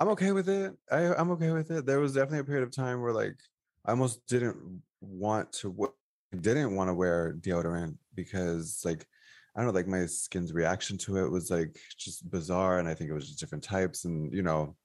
I'm 0.00 0.08
okay 0.10 0.32
with 0.32 0.48
it. 0.48 0.72
I, 0.90 1.14
I'm 1.14 1.30
okay 1.32 1.52
with 1.52 1.70
it. 1.70 1.86
There 1.86 2.00
was 2.00 2.14
definitely 2.14 2.40
a 2.40 2.44
period 2.44 2.64
of 2.64 2.74
time 2.74 3.00
where 3.00 3.12
like 3.12 3.36
I 3.84 3.90
almost 3.90 4.26
didn't 4.26 4.82
want 5.00 5.52
to 5.54 5.92
didn't 6.40 6.74
want 6.74 6.88
to 6.88 6.94
wear 6.94 7.34
deodorant 7.40 7.96
because 8.14 8.82
like 8.84 9.06
I 9.54 9.60
don't 9.60 9.68
know, 9.68 9.74
like 9.74 9.86
my 9.86 10.06
skin's 10.06 10.52
reaction 10.52 10.96
to 10.98 11.18
it 11.18 11.30
was 11.30 11.50
like 11.50 11.78
just 11.96 12.28
bizarre, 12.30 12.78
and 12.78 12.88
I 12.88 12.94
think 12.94 13.10
it 13.10 13.14
was 13.14 13.28
just 13.28 13.38
different 13.38 13.64
types, 13.64 14.04
and 14.04 14.32
you 14.32 14.42
know, 14.42 14.76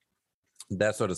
that 0.69 0.95
sort 0.95 1.11
of 1.11 1.17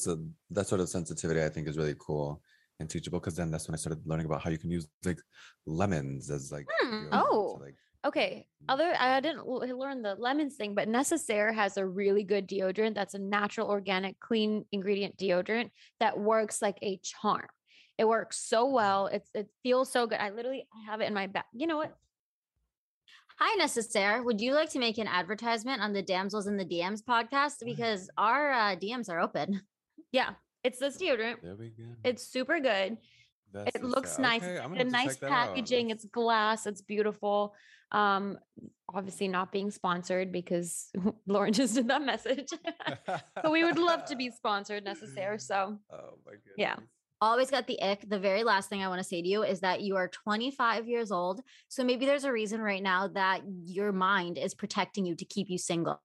that 0.51 0.67
sort 0.67 0.81
of 0.81 0.89
sensitivity 0.89 1.43
I 1.43 1.49
think 1.49 1.67
is 1.67 1.77
really 1.77 1.95
cool 1.99 2.41
and 2.79 2.89
teachable 2.89 3.19
because 3.19 3.35
then 3.35 3.51
that's 3.51 3.67
when 3.67 3.75
I 3.75 3.77
started 3.77 4.05
learning 4.05 4.25
about 4.25 4.41
how 4.41 4.49
you 4.49 4.57
can 4.57 4.71
use 4.71 4.87
like 5.03 5.19
lemons 5.65 6.29
as 6.29 6.51
like 6.51 6.65
Hmm, 6.81 7.05
oh. 7.11 7.57
to, 7.57 7.63
like 7.63 7.75
Okay. 8.05 8.45
Other 8.69 8.93
I 8.97 9.19
didn't 9.19 9.45
learn 9.45 10.01
the 10.01 10.15
lemons 10.15 10.55
thing, 10.55 10.73
but 10.73 10.87
Necessaire 10.87 11.51
has 11.51 11.75
a 11.77 11.85
really 11.85 12.23
good 12.23 12.47
deodorant 12.47 12.95
that's 12.95 13.13
a 13.13 13.19
natural, 13.19 13.67
organic, 13.67 14.19
clean 14.19 14.65
ingredient 14.71 15.17
deodorant 15.17 15.71
that 15.99 16.17
works 16.17 16.61
like 16.61 16.77
a 16.81 16.99
charm. 17.03 17.47
It 17.97 18.07
works 18.07 18.37
so 18.37 18.67
well. 18.67 19.07
It's 19.07 19.29
it 19.33 19.49
feels 19.63 19.91
so 19.91 20.07
good. 20.07 20.19
I 20.19 20.29
literally 20.29 20.65
have 20.87 21.01
it 21.01 21.07
in 21.07 21.13
my 21.13 21.27
back. 21.27 21.47
You 21.53 21.67
know 21.67 21.77
what? 21.77 21.93
Hi, 23.39 23.55
Necessaire. 23.55 24.21
Would 24.23 24.41
you 24.41 24.53
like 24.53 24.69
to 24.71 24.79
make 24.79 24.97
an 24.97 25.07
advertisement 25.07 25.81
on 25.81 25.93
the 25.93 26.03
Damsels 26.03 26.47
in 26.47 26.57
the 26.57 26.65
DMs 26.65 27.01
podcast? 27.01 27.63
Because 27.63 28.09
our 28.17 28.51
uh, 28.51 28.75
DMs 28.75 29.09
are 29.09 29.19
open. 29.19 29.61
Yeah, 30.11 30.31
it's 30.63 30.79
this 30.79 30.97
deodorant. 30.97 31.41
there 31.41 31.55
we 31.55 31.69
go. 31.69 31.83
It's 32.03 32.23
super 32.27 32.59
good. 32.59 32.97
That's 33.53 33.75
it 33.75 33.83
looks 33.83 34.17
sa- 34.17 34.21
nice. 34.23 34.43
okay, 34.43 34.55
It's 34.55 34.61
I'm 34.63 34.69
got 34.73 34.77
gonna 34.79 34.89
a 34.89 34.91
nice 34.91 35.17
check 35.17 35.23
out. 35.31 35.47
packaging. 35.49 35.89
It's 35.89 36.05
glass. 36.05 36.65
It's 36.67 36.81
beautiful. 36.81 37.53
Um, 37.91 38.37
obviously 38.93 39.27
not 39.27 39.51
being 39.51 39.71
sponsored 39.71 40.31
because 40.31 40.91
Lauren 41.27 41.53
just 41.53 41.75
did 41.75 41.87
that 41.87 42.01
message. 42.03 42.49
but 43.05 43.51
we 43.51 43.63
would 43.63 43.79
love 43.79 44.05
to 44.05 44.15
be 44.15 44.29
sponsored, 44.35 44.83
Necessaire. 44.83 45.39
So 45.39 45.77
Oh 45.91 46.17
my 46.25 46.33
goodness. 46.33 46.55
Yeah. 46.57 46.75
Always 47.21 47.51
got 47.51 47.67
the 47.67 47.81
ick. 47.81 48.07
The 48.07 48.17
very 48.17 48.45
last 48.45 48.69
thing 48.69 48.81
I 48.81 48.87
want 48.87 48.99
to 48.99 49.07
say 49.07 49.21
to 49.21 49.27
you 49.27 49.43
is 49.43 49.59
that 49.59 49.81
you 49.81 49.97
are 49.97 50.07
25 50.07 50.87
years 50.87 51.11
old. 51.11 51.41
So 51.67 51.83
maybe 51.83 52.05
there's 52.05 52.23
a 52.23 52.31
reason 52.31 52.61
right 52.61 52.81
now 52.81 53.09
that 53.09 53.41
your 53.65 53.91
mind 53.91 54.37
is 54.37 54.53
protecting 54.53 55.05
you 55.05 55.15
to 55.15 55.25
keep 55.25 55.49
you 55.49 55.57
single. 55.57 55.99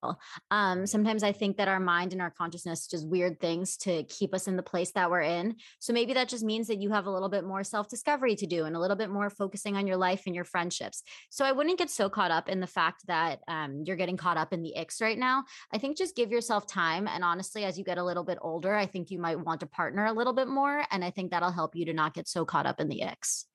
Um, 0.50 0.88
sometimes 0.88 1.22
I 1.22 1.31
think 1.31 1.57
that 1.59 1.68
our 1.68 1.79
mind 1.79 2.12
and 2.12 2.20
our 2.20 2.33
consciousness 2.33 2.88
does 2.88 3.07
weird 3.07 3.38
things 3.38 3.77
to 3.79 4.03
keep 4.05 4.35
us 4.35 4.48
in 4.48 4.57
the 4.57 4.62
place 4.64 4.90
that 4.92 5.09
we're 5.09 5.20
in. 5.20 5.55
So 5.79 5.92
maybe 5.92 6.14
that 6.14 6.29
just 6.29 6.42
means 6.42 6.66
that 6.66 6.79
you 6.79 6.90
have 6.90 7.07
a 7.07 7.11
little 7.12 7.29
bit 7.29 7.44
more 7.44 7.62
self 7.62 7.88
discovery 7.88 8.35
to 8.35 8.46
do 8.46 8.64
and 8.64 8.75
a 8.75 8.81
little 8.81 8.96
bit 8.96 9.10
more 9.10 9.31
focusing 9.31 9.77
on 9.77 9.87
your 9.87 9.96
life 9.96 10.25
and 10.27 10.35
your 10.35 10.44
friendships. 10.44 11.04
So 11.31 11.44
I 11.44 11.52
wouldn't 11.52 11.79
get 11.79 11.90
so 11.90 12.08
caught 12.08 12.33
up 12.33 12.48
in 12.48 12.58
the 12.58 12.67
fact 12.67 13.06
that 13.06 13.38
um, 13.46 13.85
you're 13.87 13.94
getting 13.94 14.17
caught 14.17 14.37
up 14.37 14.52
in 14.52 14.62
the 14.62 14.75
icks 14.77 15.00
right 15.00 15.19
now. 15.19 15.44
I 15.73 15.79
think 15.79 15.96
just 15.96 16.17
give 16.17 16.33
yourself 16.33 16.67
time. 16.67 17.06
And 17.06 17.23
honestly, 17.23 17.65
as 17.65 17.79
you 17.79 17.85
get 17.85 17.98
a 17.98 18.04
little 18.04 18.25
bit 18.25 18.38
older, 18.42 18.75
I 18.75 18.87
think 18.87 19.12
you 19.12 19.21
might 19.21 19.38
want 19.38 19.60
to 19.60 19.67
partner 19.67 20.06
a 20.06 20.12
little 20.12 20.33
bit 20.33 20.48
more. 20.48 20.85
And 20.90 21.04
I 21.05 21.11
think 21.11 21.31
that'll 21.31 21.52
help 21.52 21.77
you 21.77 21.85
to 21.87 21.92
not 21.92 22.15
get 22.15 22.27
so 22.27 22.44
caught 22.44 22.67
up 22.67 22.81
in 22.81 22.88
the 22.88 23.02
icks. 23.02 23.46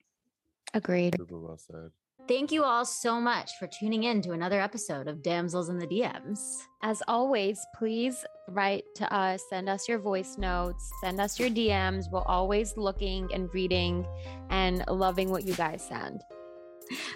agreed. 0.72 1.16
Super 1.18 1.38
well 1.38 1.58
said. 1.58 1.90
Thank 2.28 2.52
you 2.52 2.62
all 2.62 2.84
so 2.84 3.20
much 3.20 3.58
for 3.58 3.66
tuning 3.66 4.04
in 4.04 4.22
to 4.22 4.32
another 4.32 4.60
episode 4.60 5.08
of 5.08 5.20
Damsels 5.20 5.68
in 5.68 5.78
the 5.78 5.86
DMs. 5.86 6.38
As 6.82 7.02
always, 7.08 7.58
please 7.76 8.24
write 8.48 8.84
to 8.96 9.12
us, 9.12 9.42
send 9.50 9.68
us 9.68 9.88
your 9.88 9.98
voice 9.98 10.38
notes, 10.38 10.88
send 11.02 11.20
us 11.20 11.40
your 11.40 11.50
DMs. 11.50 12.04
We're 12.12 12.22
always 12.22 12.76
looking 12.76 13.28
and 13.34 13.52
reading 13.52 14.06
and 14.50 14.84
loving 14.86 15.30
what 15.30 15.44
you 15.44 15.54
guys 15.54 15.82
send. 15.82 16.20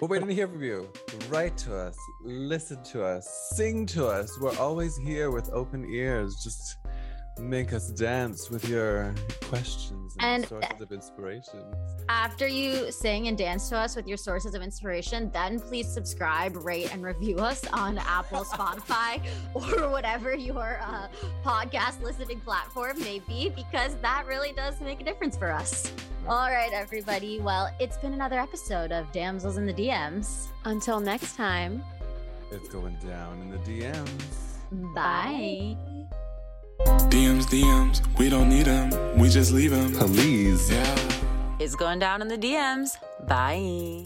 We're 0.01 0.07
waiting 0.09 0.27
to 0.27 0.33
hear 0.33 0.47
from 0.47 0.63
you. 0.63 0.89
Write 1.29 1.57
to 1.59 1.77
us, 1.77 1.97
listen 2.23 2.83
to 2.83 3.03
us, 3.03 3.51
sing 3.55 3.85
to 3.87 4.07
us. 4.07 4.37
We're 4.39 4.57
always 4.57 4.97
here 4.97 5.31
with 5.31 5.49
open 5.51 5.85
ears, 5.89 6.35
just 6.43 6.77
make 7.39 7.73
us 7.73 7.89
dance 7.89 8.49
with 8.49 8.67
your 8.69 9.13
questions 9.43 10.15
and, 10.19 10.43
And- 10.43 10.49
sources 10.49 10.81
of 10.81 10.91
inspiration. 10.91 11.59
After 12.07 12.47
you 12.47 12.91
sing 12.91 13.27
and 13.27 13.37
dance 13.37 13.67
to 13.69 13.77
us 13.77 13.95
with 13.95 14.07
your 14.07 14.17
sources 14.17 14.53
of 14.53 14.61
inspiration, 14.61 15.31
then 15.33 15.59
please 15.59 15.87
subscribe, 15.91 16.55
rate, 16.55 16.93
and 16.93 17.03
review 17.03 17.37
us 17.39 17.65
on 17.73 17.97
Apple, 17.97 18.43
Spotify, 18.45 19.21
or 19.53 19.89
whatever 19.89 20.35
your 20.35 20.79
uh, 20.83 21.07
podcast 21.43 22.01
listening 22.03 22.39
platform 22.41 22.99
may 22.99 23.19
be, 23.27 23.49
because 23.49 23.95
that 24.01 24.25
really 24.27 24.51
does 24.53 24.79
make 24.81 25.01
a 25.01 25.03
difference 25.03 25.35
for 25.35 25.51
us. 25.51 25.91
All 26.27 26.49
right, 26.51 26.71
everybody. 26.73 27.39
Well, 27.39 27.69
it's 27.79 27.97
been 27.97 28.13
another 28.13 28.39
episode 28.39 28.91
of 28.91 29.11
Damsels 29.11 29.57
in 29.57 29.65
the 29.65 29.73
DMs. 29.73 30.47
Until 30.63 30.99
next 30.99 31.35
time. 31.35 31.83
It's 32.51 32.69
going 32.69 32.95
down 32.97 33.41
in 33.41 33.49
the 33.49 33.57
DMs. 33.57 34.93
Bye. 34.93 35.75
DMs, 37.09 37.45
DMs, 37.45 38.17
we 38.17 38.29
don't 38.29 38.49
need 38.49 38.65
them, 38.65 39.17
we 39.17 39.29
just 39.29 39.51
leave 39.51 39.71
them. 39.71 39.93
Please. 39.93 40.71
Yeah. 40.71 40.95
It's 41.59 41.75
going 41.75 41.99
down 41.99 42.21
in 42.21 42.27
the 42.27 42.37
DMs. 42.37 42.97
Bye. 43.27 44.05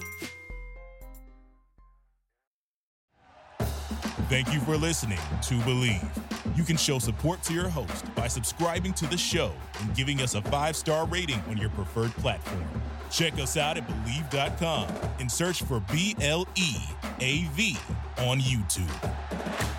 Thank 4.29 4.53
you 4.53 4.59
for 4.59 4.77
listening 4.77 5.17
to 5.17 5.55
Bleav. 5.61 6.07
You 6.55 6.63
can 6.63 6.77
show 6.77 6.99
support 6.99 7.41
to 7.43 7.53
your 7.53 7.67
host 7.67 8.13
by 8.13 8.27
subscribing 8.27 8.93
to 8.93 9.07
the 9.07 9.17
show 9.17 9.51
and 9.79 9.95
giving 9.95 10.21
us 10.21 10.35
a 10.35 10.41
five 10.43 10.75
star 10.75 11.07
rating 11.07 11.41
on 11.49 11.57
your 11.57 11.69
preferred 11.71 12.11
platform. 12.11 12.63
Check 13.09 13.33
us 13.39 13.57
out 13.57 13.77
at 13.77 13.87
Bleav.com 13.87 14.87
and 15.19 15.31
search 15.31 15.63
for 15.63 15.79
B 15.91 16.15
L 16.21 16.47
E 16.55 16.75
A 17.21 17.45
V 17.53 17.77
on 18.19 18.39
YouTube. 18.39 19.78